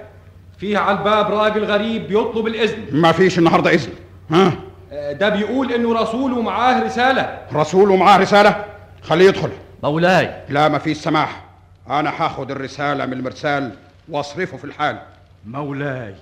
[0.59, 3.00] فيه على الباب راجل غريب بيطلب الإذن.
[3.00, 3.92] ما فيش النهارده إذن.
[4.30, 4.52] ها؟
[4.92, 7.38] آه، ده بيقول إنه رسول ومعاه رسالة.
[7.52, 8.64] رسول ومعاه رسالة؟
[9.02, 9.50] خليه يدخل.
[9.82, 10.44] مولاي.
[10.48, 11.44] لا ما فيش سماح.
[11.90, 13.72] أنا هاخد الرسالة من المرسال
[14.09, 14.98] واصرفه في الحال.
[15.46, 16.14] مولاي.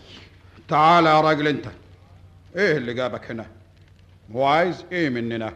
[0.69, 1.67] تعال يا راجل أنت.
[2.57, 3.47] إيه اللي جابك هنا؟
[4.33, 5.53] وعايز إيه مننا؟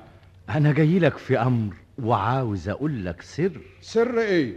[0.50, 1.72] أنا جاي لك في أمر
[2.02, 3.60] وعاوز أقول لك سر.
[3.82, 4.56] سر إيه؟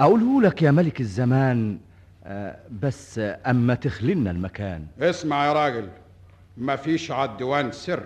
[0.00, 1.78] أقوله لك يا ملك الزمان
[2.82, 4.86] بس آه، أما تخللنا المكان.
[5.00, 5.88] اسمع يا راجل
[6.56, 8.02] ما فيش على الديوان سر.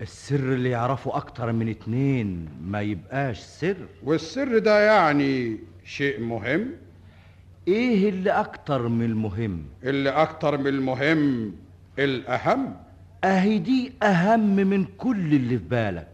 [0.00, 3.76] السر اللي يعرفه أكتر من اتنين ما يبقاش سر.
[4.04, 6.66] والسر ده يعني شيء مهم؟
[7.68, 11.52] إيه اللي أكتر من المهم؟ اللي أكتر من المهم
[11.98, 12.76] الأهم.
[13.24, 16.08] أهي دي أهم من كل اللي في بالك.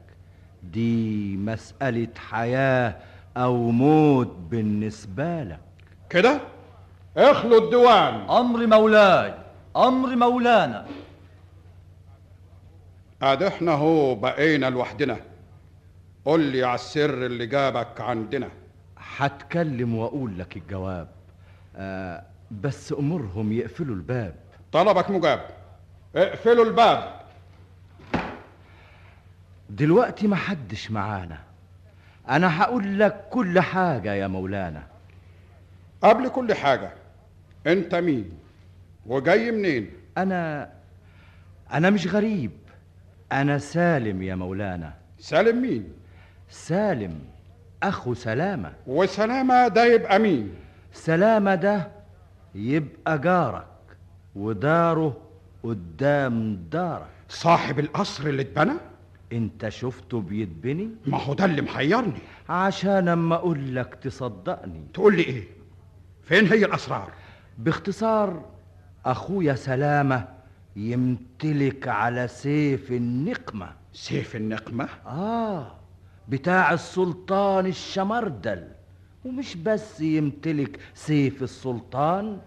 [0.72, 2.96] دي مسألة حياة
[3.36, 5.60] أو موت بالنسبة لك.
[6.10, 6.40] كده؟
[7.18, 9.34] اخلوا الديوان أمر مولاي
[9.76, 10.86] أمر مولانا.
[13.22, 15.16] ادي إحنا هو بقينا لوحدنا.
[16.24, 18.48] قول لي على السر اللي جابك عندنا.
[19.16, 21.08] هتكلم وأقول لك الجواب.
[21.76, 24.34] آه بس أمرهم يقفلوا الباب.
[24.72, 25.40] طلبك مجاب.
[26.16, 27.20] اقفلوا الباب.
[29.70, 31.38] دلوقتي محدش معانا.
[32.28, 34.82] أنا هقول لك كل حاجة يا مولانا.
[36.02, 36.92] قبل كل حاجة
[37.68, 38.30] انت مين؟
[39.06, 40.70] وجاي منين؟ أنا
[41.72, 42.50] أنا مش غريب.
[43.32, 44.94] أنا سالم يا مولانا.
[45.18, 45.92] سالم مين؟
[46.48, 47.18] سالم
[47.82, 48.72] أخو سلامة.
[48.86, 50.54] وسلامة ده يبقى مين؟
[50.92, 51.88] سلامة ده
[52.54, 53.66] يبقى جارك
[54.36, 55.16] وداره
[55.62, 57.06] قدام دارك.
[57.28, 58.72] صاحب القصر اللي اتبنى؟
[59.32, 62.20] أنت شفته بيتبني؟ ما هو ده اللي محيرني.
[62.48, 64.86] عشان أما أقول لك تصدقني.
[64.94, 65.44] تقول لي إيه؟
[66.22, 67.12] فين هي الأسرار؟
[67.58, 68.44] باختصار
[69.06, 70.28] أخويا سلامة
[70.76, 73.70] يمتلك على سيف النقمة.
[73.92, 75.72] سيف النقمة؟ آه
[76.28, 78.68] بتاع السلطان الشمردل.
[79.24, 82.38] ومش بس يمتلك سيف السلطان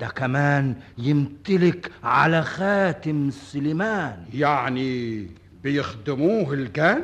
[0.00, 4.24] ده كمان يمتلك على خاتم سليمان.
[4.34, 5.26] يعني
[5.62, 7.02] بيخدموه الجان؟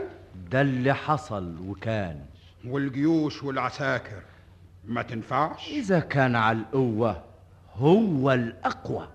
[0.50, 2.20] ده اللي حصل وكان.
[2.66, 4.22] والجيوش والعساكر.
[4.88, 7.25] ما تنفعش؟ إذا كان على القوة.
[7.78, 9.08] هو الأقوى.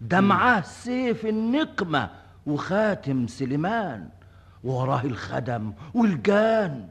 [0.00, 2.10] ده معاه سيف النقمة
[2.46, 4.08] وخاتم سليمان.
[4.64, 6.88] وراه الخدم والجان.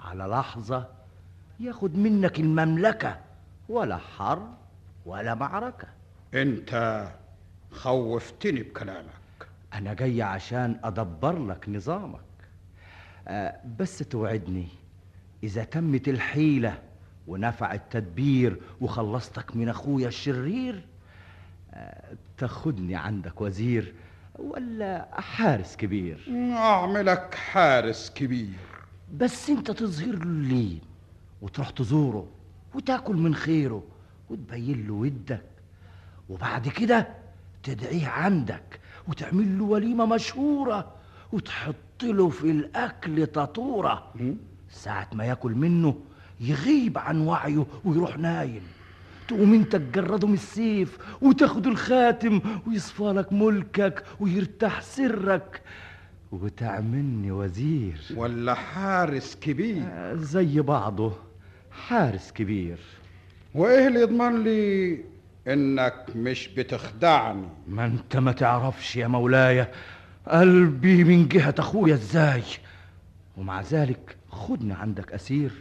[0.00, 0.86] على لحظة
[1.60, 3.16] ياخد منك المملكة.
[3.68, 4.54] ولا حرب
[5.06, 5.88] ولا معركة.
[6.34, 7.04] أنت
[7.72, 9.48] خوفتني بكلامك.
[9.74, 12.20] أنا جاي عشان أدبر لك نظامك.
[13.28, 14.68] آه بس توعدني
[15.42, 16.78] إذا تمت الحيلة
[17.26, 20.84] ونفع التدبير وخلصتك من أخويا الشرير.
[21.74, 23.94] آه تاخدني عندك وزير
[24.38, 26.20] ولا حارس كبير؟
[26.52, 28.58] أعملك حارس كبير.
[29.16, 30.80] بس أنت تظهر له اللين
[31.42, 32.26] وتروح تزوره
[32.74, 33.82] وتاكل من خيره
[34.30, 35.44] وتبين له ودك.
[36.28, 37.08] وبعد كده
[37.62, 40.92] تدعيه عندك وتعمل له وليمة مشهورة
[41.32, 44.12] وتحط له في الأكل تطورة.
[44.70, 45.94] ساعة ما ياكل منه
[46.40, 48.62] يغيب عن وعيه ويروح نايم.
[49.28, 55.62] تقوم انت تجرده من السيف وتاخد الخاتم ويصفى لك ملكك ويرتاح سرك.
[56.32, 58.00] وتعملني وزير.
[58.16, 59.84] ولا حارس كبير.
[60.14, 61.12] زي بعضه
[61.86, 62.78] حارس كبير.
[63.54, 64.98] وإيه اللي يضمن لي
[65.48, 69.66] إنك مش بتخدعني؟ ما انت ما تعرفش يا مولاي
[70.28, 72.42] قلبي من جهة أخويا إزاي
[73.36, 75.52] ومع ذلك خدني عندك أسير.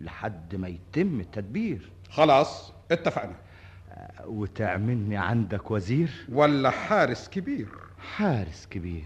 [0.00, 1.90] لحد ما يتم التدبير.
[2.10, 3.36] خلاص اتفقنا.
[4.24, 6.26] وتعملني عندك وزير.
[6.32, 7.68] ولا حارس كبير.
[8.16, 9.04] حارس كبير.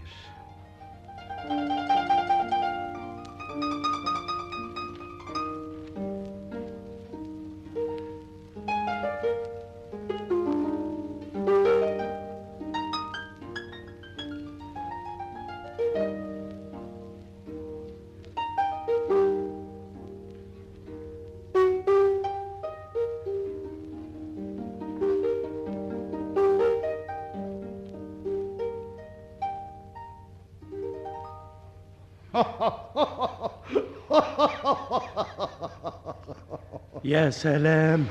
[37.09, 38.05] يا سلام.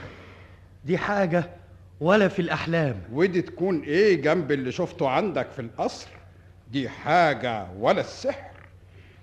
[0.84, 1.50] دي حاجة
[2.00, 3.02] ولا في الأحلام.
[3.12, 6.08] ودي تكون إيه جنب اللي شفته عندك في القصر؟
[6.72, 8.50] دي حاجة ولا السحر.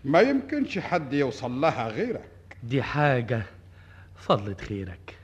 [0.06, 2.30] ما يمكنش حد يوصل لها غيرك.
[2.64, 3.44] دي حاجة
[4.16, 5.16] فضلة خيرك.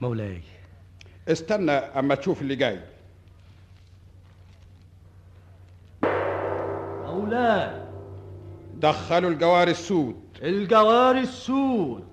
[0.00, 0.40] مولاي.
[1.28, 2.80] استنى أما تشوف اللي جاي.
[7.04, 7.82] مولاي.
[8.74, 10.22] دخلوا الجوار السود.
[10.42, 12.11] الجوار السود.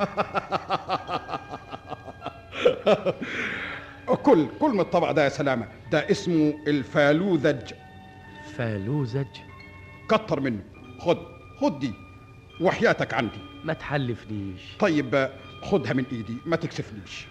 [4.22, 7.72] كل كل من الطبق ده يا سلامة ده اسمه الفالوذج
[8.56, 9.26] فالوزج؟
[10.08, 10.62] كتر منه.
[10.98, 11.18] خد
[11.60, 11.92] خد دي
[12.60, 13.38] وحياتك عندي.
[13.64, 14.60] ما تحلفنيش.
[14.78, 15.30] طيب
[15.62, 17.26] خدها من ايدي ما تكسفنيش.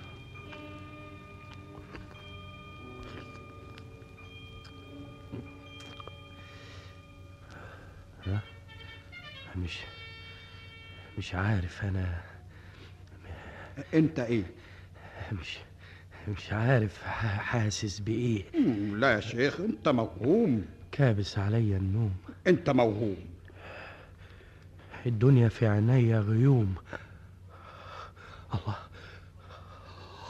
[9.55, 9.79] مش
[11.17, 12.28] مش عارف أنا.
[13.93, 14.43] انت إيه؟
[15.31, 15.57] مش
[16.27, 18.43] مش عارف حاسس بإيه؟
[18.93, 20.65] لا يا شيخ انت موهوم.
[20.91, 22.13] كابس عليا النوم.
[22.47, 23.17] انت موهوم.
[25.05, 26.75] الدنيا في عينيا غيوم.
[28.53, 28.75] الله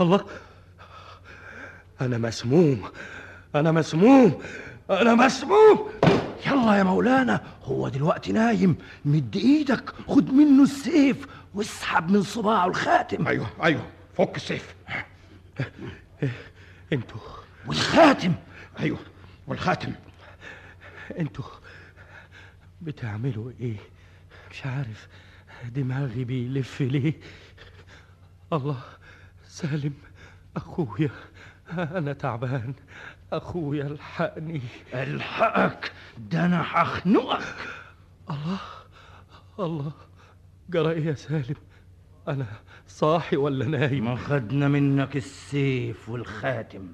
[0.01, 0.25] الله.
[2.01, 2.81] أنا مسموم
[3.55, 4.41] أنا مسموم
[4.89, 5.89] أنا مسموم.
[6.47, 8.75] يلا يا مولانا هو دلوقتي نايم.
[9.05, 11.27] مد إيدك خد منه السيف.
[11.53, 13.27] واسحب من صباعه الخاتم.
[13.27, 13.87] أيوه أيوه.
[14.17, 14.75] فك السيف.
[16.93, 17.19] أنتوا.
[17.65, 18.33] والخاتم؟
[18.79, 18.99] أيوه
[19.47, 19.93] والخاتم.
[21.19, 21.45] أنتوا
[22.81, 23.77] بتعملوا إيه؟
[24.51, 25.07] مش عارف.
[25.65, 27.13] دماغي بيلف ليه؟
[28.53, 28.81] الله
[29.47, 29.93] سالم.
[30.55, 31.09] أخويا.
[31.71, 32.73] أنا تعبان.
[33.33, 34.61] أخويا الحقني.
[34.93, 35.91] ألحقك.
[36.17, 37.55] ده أنا هخنقك.
[38.29, 38.59] الله
[39.59, 39.91] الله.
[40.69, 41.55] جرى إيه يا سالم؟
[42.27, 42.45] أنا
[42.87, 46.87] صاحي ولا نايم؟ ما خدنا منك السيف والخاتم.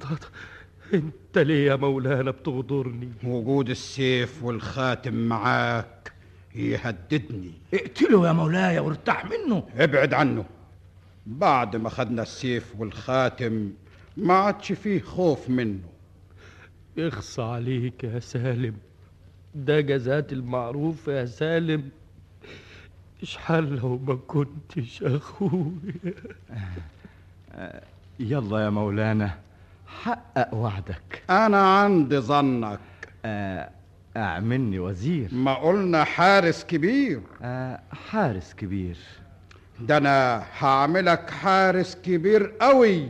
[0.93, 6.13] أنت ليه يا مولانا بتغدرني؟ وجود السيف والخاتم معاك
[6.55, 7.51] يهددني.
[7.73, 9.63] اقتله يا مولاي وارتاح منه.
[9.75, 10.45] ابعد عنه.
[11.25, 13.71] بعد ما خدنا السيف والخاتم
[14.17, 15.89] ما عادش فيه خوف منه.
[16.97, 18.75] يخص عليك يا سالم.
[19.55, 21.89] ده جزات المعروف يا سالم.
[23.23, 25.71] اشحال لو ما كنتش أخويا.
[28.19, 29.37] يلا يا مولانا
[29.87, 31.23] حقق وعدك.
[31.29, 32.79] أنا عندي ظنك.
[33.25, 33.69] آه،
[34.17, 35.33] اعملني وزير.
[35.33, 37.21] ما قلنا حارس كبير.
[37.41, 37.79] آه،
[38.09, 38.97] حارس كبير.
[39.79, 43.09] ده أنا هعملك حارس كبير قوي.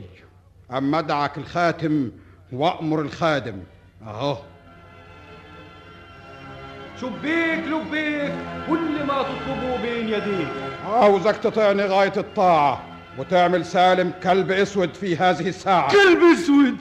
[0.71, 2.11] أما أدعك الخاتم
[2.51, 3.59] وأمر الخادم.
[4.03, 4.37] أهو.
[7.01, 8.33] شبيك لبيك
[8.69, 10.47] كل ما تطلبه بين يديك.
[10.87, 12.81] عاوزك تطيعني غاية الطاعة
[13.17, 15.91] وتعمل سالم كلب أسود في هذه الساعة.
[15.91, 16.77] كلب أسود!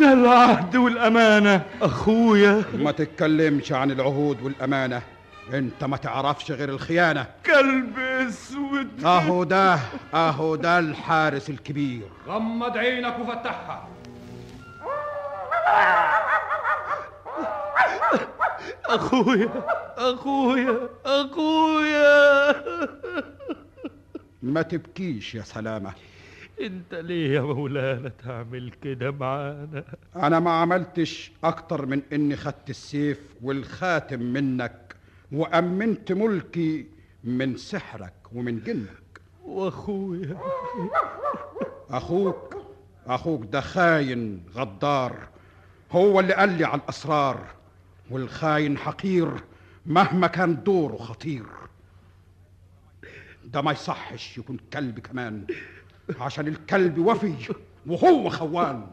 [0.00, 1.62] ده العهد والأمانة.
[1.82, 2.62] أخويا.
[2.74, 5.02] ما تتكلمش عن العهود والأمانة.
[5.54, 7.26] أنت ما تعرفش غير الخيانة.
[7.46, 9.04] كلب أسود.
[9.04, 9.78] أهو ده
[10.14, 12.02] أهو ده الحارس الكبير.
[12.28, 13.88] غمض عينك وفتحها.
[18.86, 19.64] أخويا
[19.98, 22.52] أخويا أخويا.
[24.42, 25.92] ما تبكيش يا سلامة.
[26.60, 29.84] أنت ليه يا مولانا تعمل كده معانا؟
[30.16, 34.96] أنا ما عملتش أكتر من إني خدت السيف والخاتم منك
[35.32, 36.86] وأمنت ملكي
[37.24, 39.20] من سحرك ومن جنك.
[39.44, 40.38] وأخويا.
[41.90, 42.56] أخوك
[43.06, 45.28] أخوك ده خاين غدار.
[45.92, 47.46] هو اللي قال لي على الأسرار
[48.10, 49.44] والخاين حقير
[49.86, 51.46] مهما كان دوره خطير.
[53.44, 55.46] ده ما يصحش يكون كلب كمان
[56.20, 57.54] عشان الكلب وفي
[57.86, 58.86] وهو خوان.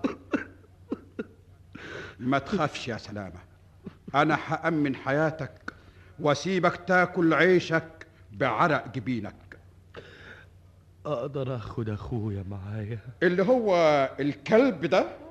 [2.19, 3.39] ما تخافش يا سلامة
[4.15, 5.73] أنا هأمن حياتك
[6.19, 9.35] وأسيبك تاكل عيشك بعرق جبينك.
[11.05, 13.75] أقدر اخد أخويا معايا؟ اللي هو
[14.19, 15.26] الكلب ده؟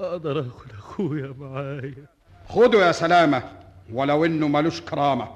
[0.00, 2.06] أقدر اخد أخويا معايا.
[2.48, 3.42] خده يا سلامة
[3.92, 5.28] ولو إنه ملوش كرامة.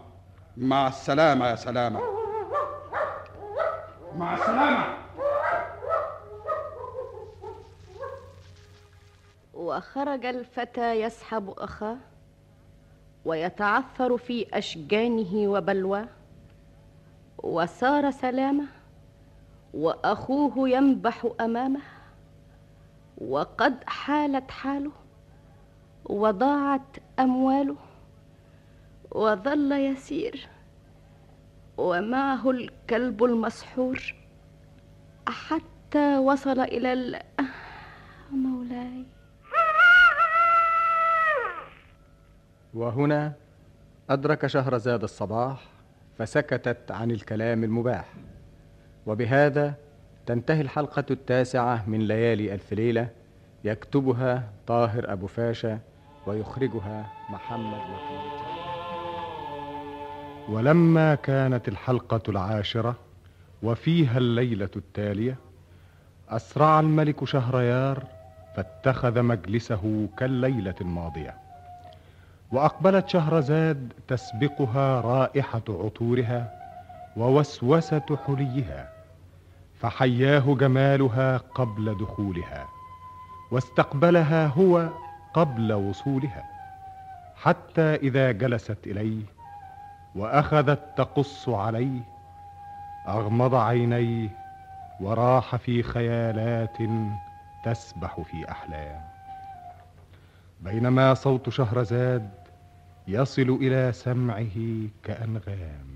[0.56, 2.00] مع السلامة يا سلامة.
[4.16, 4.96] مع السلامة.
[9.54, 11.96] وخرج الفتى يسحب أخاه
[13.24, 16.08] ويتعثر في أشجانه وبلواه
[17.38, 18.64] وسار سلامة
[19.74, 21.80] وأخوه ينبح أمامه.
[23.28, 24.92] وقد حالت حاله
[26.04, 27.76] وضاعت أمواله
[29.10, 30.48] وظل يسير
[31.76, 34.14] ومعه الكلب المسحور
[35.28, 37.20] حتى وصل إلى ال...
[38.30, 39.04] مولاي.
[42.74, 43.32] وهنا
[44.10, 45.60] أدرك شهرزاد الصباح
[46.18, 48.12] فسكتت عن الكلام المباح
[49.06, 49.74] وبهذا
[50.26, 53.08] تنتهي الحلقة التاسعة من ليالي ألف ليلة.
[53.64, 55.78] يكتبها طاهر أبو فاشا
[56.26, 58.42] ويخرجها محمد وكيل
[60.48, 62.96] ولما كانت الحلقة العاشرة
[63.62, 65.36] وفيها الليلة التالية
[66.28, 68.04] أسرع الملك شهريار
[68.56, 71.34] فاتخذ مجلسه كالليلة الماضية.
[72.52, 76.52] وأقبلت شهرزاد تسبقها رائحة عطورها
[77.16, 78.91] ووسوسة حليها.
[79.82, 82.68] فحياه جمالها قبل دخولها
[83.50, 84.88] واستقبلها هو
[85.34, 86.44] قبل وصولها
[87.36, 89.22] حتى إذا جلست إليه
[90.14, 92.00] وأخذت تقص عليه
[93.08, 94.28] أغمض عينيه
[95.00, 96.76] وراح في خيالات
[97.64, 99.00] تسبح في أحلام.
[100.60, 102.30] بينما صوت شهرزاد
[103.08, 105.91] يصل إلى سمعه كأنغام.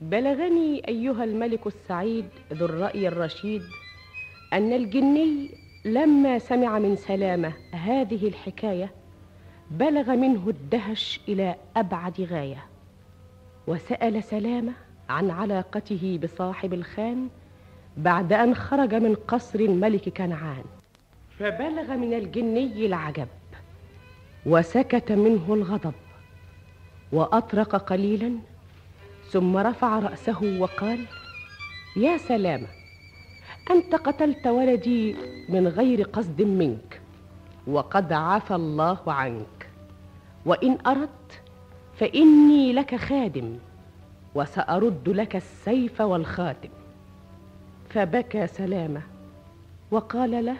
[0.00, 3.62] بلغني أيها الملك السعيد ذو الرأي الرشيد
[4.52, 5.50] أن الجني
[5.84, 8.90] لما سمع من سلامة هذه الحكاية
[9.70, 12.64] بلغ منه الدهش إلى أبعد غاية
[13.66, 14.72] وسأل سلامة
[15.08, 17.28] عن علاقته بصاحب الخان
[17.96, 20.64] بعد أن خرج من قصر الملك كنعان
[21.38, 23.28] فبلغ من الجني العجب
[24.46, 25.92] وسكت منه الغضب
[27.12, 28.32] وأطرق قليلا
[29.30, 31.06] ثم رفع رأسه وقال
[31.96, 32.66] يا سلامة
[33.70, 35.16] أنت قتلت ولدي
[35.48, 37.00] من غير قصد منك
[37.66, 39.68] وقد عفى الله عنك.
[40.46, 41.40] وإن أردت
[41.98, 43.58] فإني لك خادم
[44.34, 46.68] وسأرد لك السيف والخاتم.
[47.94, 49.02] فبكى سلامة.
[49.90, 50.56] وقال له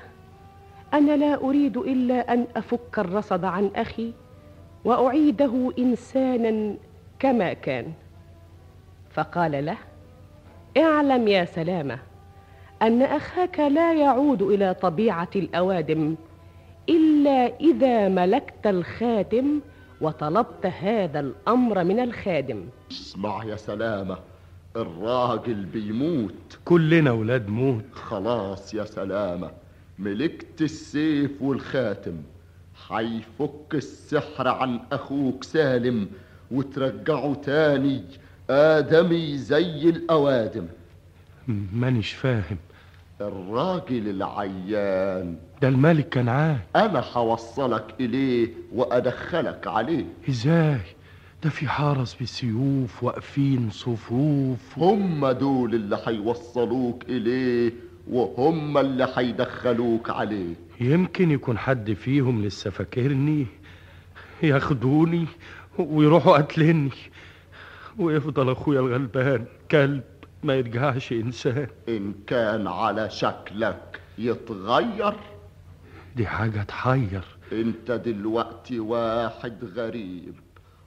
[0.95, 4.13] أنا لا أريد إلا أن أفك الرصد عن أخي
[4.85, 6.75] وأعيده إنسانا
[7.19, 7.93] كما كان.
[9.11, 9.77] فقال له
[10.77, 11.99] اعلم يا سلامة
[12.83, 16.15] أن أخاك لا يعود إلى طبيعة الأوادم
[16.89, 19.61] إلا إذا ملكت الخاتم
[20.01, 22.65] وطلبت هذا الأمر من الخادم.
[22.91, 24.19] اسمع يا سلامة
[24.77, 26.59] الراجل بيموت.
[26.65, 27.85] كلنا ولاد موت.
[27.93, 29.51] خلاص يا سلامة
[29.99, 32.17] ملكت السيف والخاتم.
[32.89, 36.09] حيفك السحر عن أخوك سالم
[36.51, 38.05] وترجعه تاني
[38.51, 40.67] آدمي زي الأوادم.
[41.73, 42.57] مانيش فاهم.
[43.21, 45.37] الراجل العيان.
[45.63, 50.05] ده الملك كنعان أنا حوصلك إليه وأدخلك عليه.
[50.29, 50.81] إزاي؟
[51.43, 54.79] ده في حرس بالسيوف واقفين صفوف.
[54.79, 57.73] هم دول اللي حيوصلوك إليه
[58.11, 60.55] وهم اللي حيدخلوك عليه.
[60.81, 63.47] يمكن يكون حد فيهم لسه فاكرني
[64.43, 65.27] ياخدوني
[65.79, 66.91] ويروحوا قتلني.
[67.99, 70.03] ويفضل أخويا الغلبان كلب
[70.43, 71.67] ما يرجعش إنسان.
[71.89, 75.15] إن كان على شكلك يتغير
[76.17, 77.25] دي حاجة تحير.
[77.53, 80.35] أنت دلوقتي واحد غريب.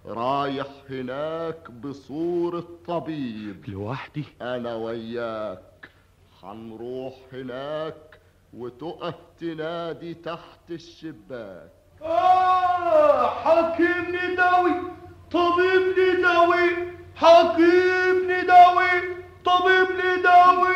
[0.08, 5.90] رايح هناك بصورة طبيب لوحدي؟ أنا وياك.
[6.44, 8.20] هنروح هناك
[8.54, 11.72] وتقف تنادي تحت الشباك.
[12.02, 14.72] آه حكيم نداوي
[15.32, 16.70] طبيب نداوي
[17.16, 18.92] حكيم نداوي
[19.46, 20.76] طبيب نداوي.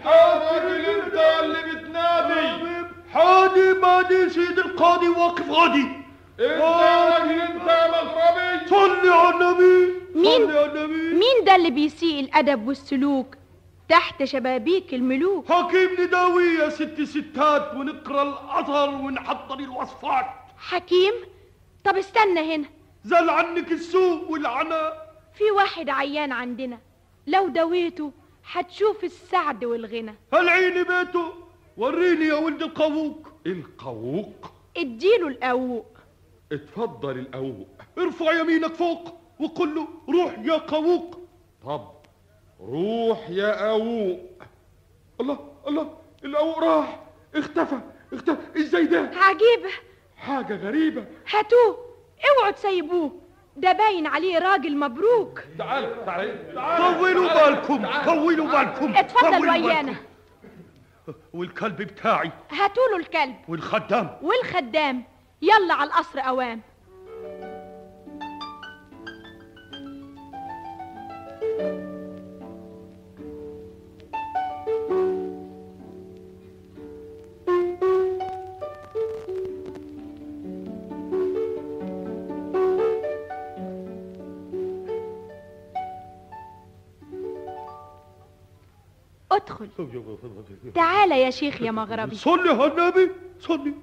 [0.00, 2.86] حكيم انت اللي بتنادي.
[3.12, 6.05] حادي بادي سيد القاضي واقف غادي.
[6.40, 9.92] إنت يا راجل إنت يا مغربي صلي على النبي.
[10.14, 11.14] مين؟ صلي على النبي.
[11.14, 13.34] مين ده اللي بيسيء الأدب والسلوك؟
[13.88, 15.52] تحت شبابيك الملوك.
[15.52, 20.26] حكيم نداوي يا ست ستات ونقرأ الأثر ونحضر الوصفات.
[20.58, 21.12] حكيم؟
[21.84, 22.68] طب استنى هنا.
[23.04, 25.14] زال عنك السوء والعناء.
[25.34, 26.78] في واحد عيان عندنا.
[27.26, 28.12] لو دويته
[28.52, 30.14] هتشوف السعد والغنى.
[30.34, 31.32] هل عيني بيته.
[31.76, 33.28] وريني يا ولد القووق.
[33.46, 35.86] القووق؟ اديله القووق.
[36.52, 37.68] اتفضل القووق
[37.98, 41.20] ارفع يمينك فوق وقل له روح يا قووق.
[41.64, 41.90] طب
[42.60, 44.20] روح يا قووق
[45.20, 47.00] الله الله القووق راح.
[47.34, 47.80] اختفى
[48.12, 48.60] اختفى.
[48.60, 49.70] إزاي ده؟ عجيبة
[50.16, 51.06] حاجة غريبة.
[51.30, 51.78] هاتوه
[52.38, 53.12] اوعوا تسيبوه.
[53.56, 55.40] ده باين عليه راجل مبروك.
[55.58, 59.94] تعال تعال طولوا بالكم طولوا بالكم اتفضل ويانا.
[61.34, 62.32] والكلب بتاعي.
[62.50, 63.36] هاتوله الكلب.
[63.48, 64.18] والخدام.
[64.22, 65.04] والخدام.
[65.42, 66.60] يلا على القصر أوام.
[89.32, 89.68] ادخل.
[90.74, 92.16] تعال يا شيخ يا مغربي.
[92.16, 93.10] صلي على النبي
[93.40, 93.74] صلي.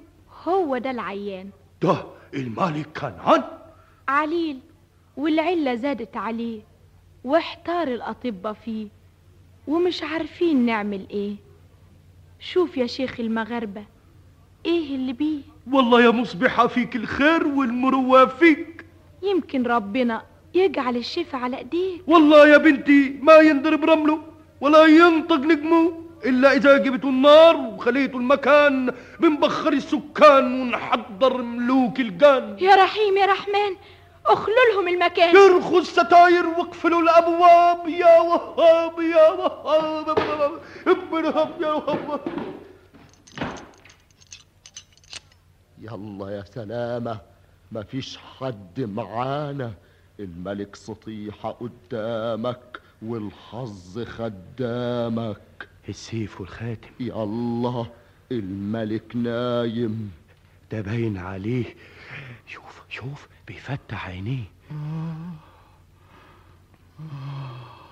[0.48, 1.50] هو ده العيان.
[1.82, 2.04] ده
[2.34, 3.44] الملك كنعان
[4.08, 4.60] عليل
[5.18, 6.62] والعلة زادت عليه
[7.24, 8.88] واحتار الأطباء فيه
[9.68, 11.36] ومش عارفين نعمل إيه.
[12.40, 13.86] شوف يا شيخ المغاربة
[14.66, 15.42] إيه اللي بيه؟
[15.72, 18.86] والله يا مصبحة فيك الخير والمروة فيك.
[19.24, 20.22] يمكن ربنا
[20.54, 22.02] يجعل الشفا على إيديك.
[22.08, 24.20] والله يا بنتي ما ينضرب رمله
[24.62, 26.03] ولا ينطق نجمه.
[26.26, 32.58] إلا إذا جبتوا النار وخليتوا المكان بنبخر السكان ونحضر ملوك الجان.
[32.60, 33.76] يا رحيم يا رحمن
[34.26, 35.38] اخلوا لهم المكان.
[35.38, 37.88] ارخوا الستاير واقفلوا الأبواب.
[37.88, 40.60] يا وهاب يا وهاب.
[40.88, 41.26] ابن
[41.64, 42.22] يا وهاب.
[45.82, 47.18] يلا يا سلامة
[47.72, 49.72] مفيش حد معانا.
[50.20, 55.70] الملك سطيحة قدامك والحظ خدامك.
[55.90, 56.90] السيف والخاتم.
[57.00, 57.86] يلا
[58.32, 60.12] الملك نايم.
[60.72, 61.76] ده باين عليه.
[62.48, 64.44] شوف شوف بيفتح عينيه.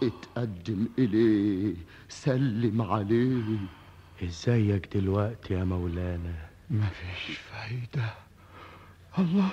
[0.04, 1.76] اتقدم إليه
[2.10, 3.58] سلم عليه.
[4.24, 8.14] ازيك دلوقتي يا مولانا؟ مفيش فايدة.
[9.20, 9.52] الله.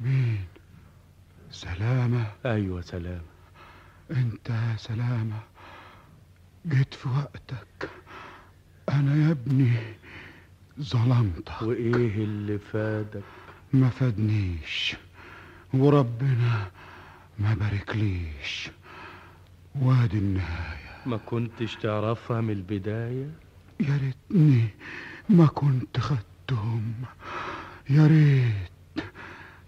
[0.00, 0.44] مين؟
[1.50, 2.26] سلامة.
[2.46, 3.22] أيوه سلام
[4.10, 5.40] أنت يا سلامة.
[6.66, 7.90] جيت في وقتك.
[8.88, 9.72] أنا يا ابني
[10.80, 13.22] ظلمتك وإيه اللي فادك؟
[13.72, 14.96] ما فادنيش.
[15.74, 16.70] وربنا
[17.38, 18.70] ما باركليش.
[19.74, 21.02] وادي النهاية.
[21.06, 23.30] ما كنتش تعرفها من البداية؟
[23.80, 24.68] يا ريتني
[25.28, 26.92] ما كنت خدتهم.
[27.90, 29.04] يا ريت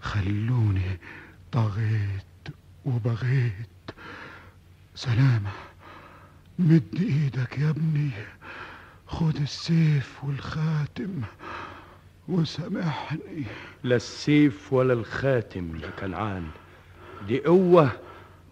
[0.00, 0.98] خلوني
[1.52, 2.48] طغيت
[2.84, 3.90] وبغيت.
[4.94, 5.50] سلامة.
[6.58, 8.10] مد إيدك يا ابني.
[9.06, 11.22] خد السيف والخاتم
[12.28, 13.44] وسامحني.
[13.82, 16.46] لا السيف ولا الخاتم يا كنعان.
[17.28, 17.92] دي قوة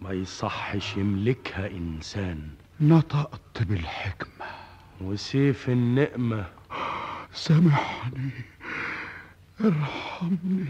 [0.01, 2.49] ما يصحش يملكها إنسان.
[2.81, 4.45] نطقت بالحكمة.
[5.01, 6.45] وسيف النقمة.
[7.33, 8.31] سامحني.
[9.61, 10.65] ارحمني.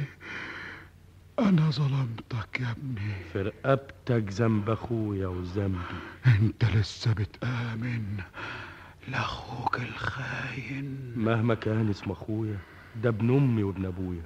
[1.40, 3.14] أنا ظلمتك يا ابني.
[3.34, 5.78] في رقبتك ذنب أخويا وذنبي.
[6.26, 8.18] أنت لسه بتآمن
[9.08, 11.14] لأخوك الخاين.
[11.16, 12.58] مهما كان اسم أخويا
[12.96, 14.24] ده ابن أمي وابن أبويا.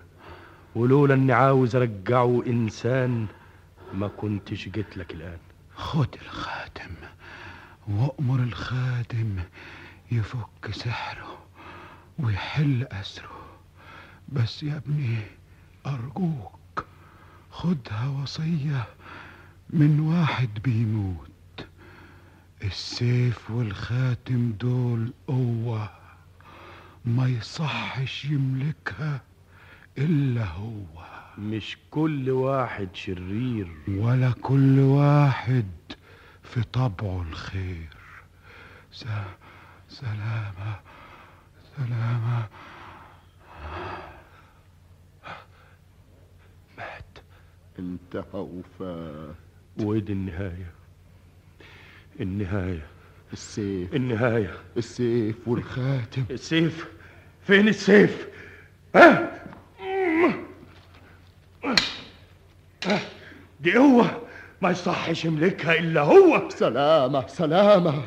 [0.75, 3.27] ولولا إني عاوز أرجعه إنسان
[3.93, 5.37] ما كنتش جيت لك الآن.
[5.75, 6.91] خد الخاتم
[7.87, 9.39] وأمر الخادم
[10.11, 11.37] يفك سحره
[12.19, 13.41] ويحل أسره.
[14.29, 15.17] بس يا ابني
[15.85, 16.57] أرجوك.
[17.57, 18.85] خدها وصية
[19.69, 21.65] من واحد بيموت.
[22.63, 25.89] السيف والخاتم دول قوة
[27.05, 29.21] ما يصحش يملكها
[29.97, 30.85] إلا هو.
[31.37, 33.67] مش كل واحد شرير.
[33.87, 35.71] ولا كل واحد
[36.43, 37.89] في طبعه الخير.
[38.91, 39.05] س...
[39.89, 40.79] سلامة
[41.77, 42.47] سلامة.
[47.79, 48.47] انتهى
[48.79, 49.35] فات
[49.79, 50.71] وإيه النهاية؟
[52.19, 52.85] النهاية.
[53.33, 53.93] السيف.
[53.95, 54.53] النهاية.
[54.77, 56.23] السيف والخاتم.
[56.31, 56.87] السيف.
[57.47, 58.27] فين السيف؟
[58.95, 59.31] ها؟
[63.59, 64.05] دي هو.
[64.61, 66.49] ما يصحش يملكها إلا هو.
[66.49, 68.03] سلامة سلامة.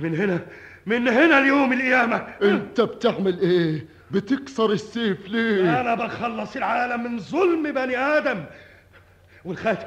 [0.00, 0.46] من هنا
[0.86, 2.16] من هنا ليوم القيامة.
[2.42, 8.44] أنت بتعمل إيه؟ بتكسر السيف ليه؟ أنا بخلص العالم من ظلم بني آدم.
[9.44, 9.86] والخاتم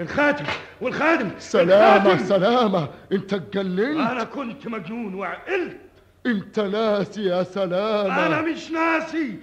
[0.00, 0.44] الخاتم
[0.80, 2.24] والخادم سلامة الخاتم.
[2.24, 2.88] سلامة.
[3.12, 5.78] أنت اتجننت أنا كنت مجنون وعقلت.
[6.26, 8.26] أنت ناسي يا سلامة.
[8.26, 9.38] أنا مش ناسي.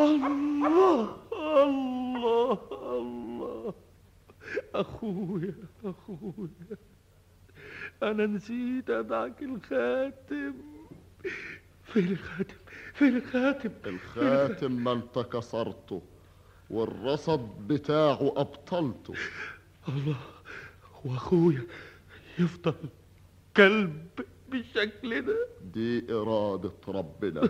[0.00, 3.74] الله الله الله.
[4.74, 5.54] أخويا
[5.84, 6.78] أخويا.
[8.02, 10.54] أنا نسيت أدعك الخاتم.
[11.84, 12.54] فين الخاتم؟
[12.94, 16.02] فين الخاتم؟ الخاتم ما انت كسرته
[16.70, 19.14] والرصد بتاعه ابطلته
[19.88, 20.16] الله
[21.04, 21.62] وأخويا
[22.38, 22.74] يفضل
[23.56, 24.06] كلب
[24.48, 27.48] بالشكل ده دي إرادة ربنا.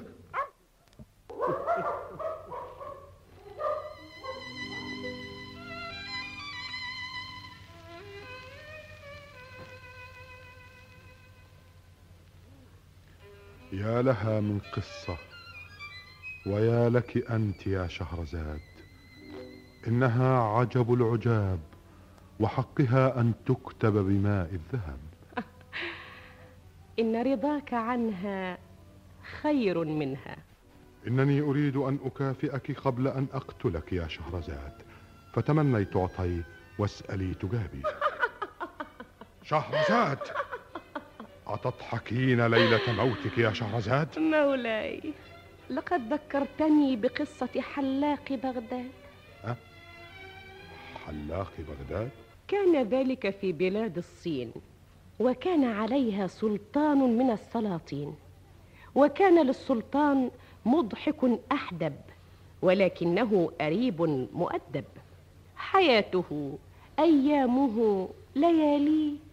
[13.85, 15.16] يا لها من قصة
[16.47, 18.61] ويا لك أنت يا شهرزاد.
[19.89, 21.61] إنها عجب العجاب
[22.40, 24.98] وحقها أن تكتب بماء الذهب.
[27.01, 28.59] إن رضاك عنها
[29.43, 30.36] خير منها.
[31.06, 34.73] إنني أريد أن أكافئك قبل أن أقتلك يا شهرزاد.
[35.32, 36.43] فتمني تعطي
[36.78, 37.82] واسألي تجابي.
[39.48, 40.19] شهرزاد!
[41.55, 45.01] أتضحكين ليلة موتك يا شهرزاد؟ مولاي
[45.71, 48.91] لقد ذكرتني بقصة حلاق بغداد.
[51.07, 52.11] حلاق بغداد؟
[52.49, 54.53] كان ذلك في بلاد الصين
[55.21, 58.15] وكان عليها سلطان من السلاطين.
[58.95, 60.31] وكان للسلطان
[60.65, 61.95] مضحك أحدب
[62.63, 64.03] ولكنه أريب
[64.35, 64.85] مؤدب.
[65.57, 66.59] حياته
[66.99, 69.24] أيامه لياليه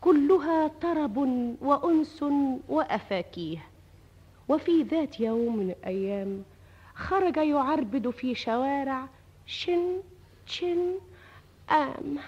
[0.00, 1.16] كلها طرب
[1.60, 2.24] وأنس
[2.68, 3.64] وأفاكيه.
[4.48, 6.42] وفي ذات يوم من الأيام
[6.94, 9.08] خرج يعربد في شوارع
[9.46, 10.00] شن
[10.46, 10.94] شن
[11.70, 12.18] آم.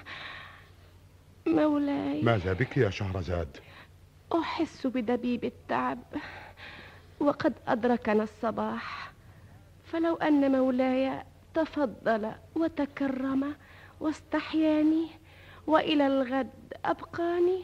[1.47, 2.23] مولاي.
[2.23, 3.57] ماذا بك يا شهرزاد؟
[4.35, 5.99] أحس بدبيب التعب
[7.21, 9.13] وقد أدركنا الصباح.
[9.85, 11.23] فلو أن مولاي
[11.55, 13.55] تفضل وتكرم
[14.01, 15.07] واستحياني
[15.71, 16.51] وإلى الغد
[16.85, 17.63] أبقاني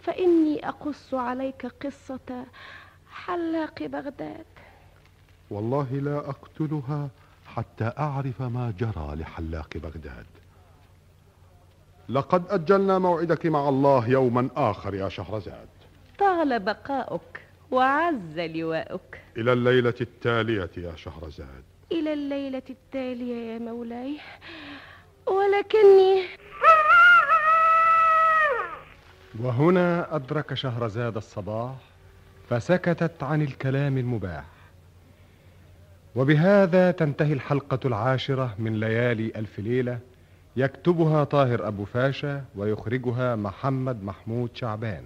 [0.00, 2.44] فإني أقص عليك قصة
[3.10, 4.46] حلاق بغداد.
[5.50, 7.08] والله لا أقتلها
[7.46, 10.26] حتى أعرف ما جرى لحلاق بغداد.
[12.08, 15.68] لقد أجلنا موعدك مع الله يوما آخر يا شهرزاد.
[16.18, 19.20] طال بقاؤك وعز لواؤك.
[19.36, 21.64] إلى الليلة التالية يا شهرزاد.
[21.92, 24.16] إلى الليلة التالية يا مولاي.
[25.26, 26.24] ولكني
[29.42, 31.74] وهنا أدرك شهرزاد الصباح
[32.50, 34.44] فسكتت عن الكلام المباح.
[36.16, 39.98] وبهذا تنتهي الحلقة العاشرة من ليالي ألف ليلة
[40.56, 45.02] يكتبها طاهر أبو فاشا ويخرجها محمد محمود شعبان.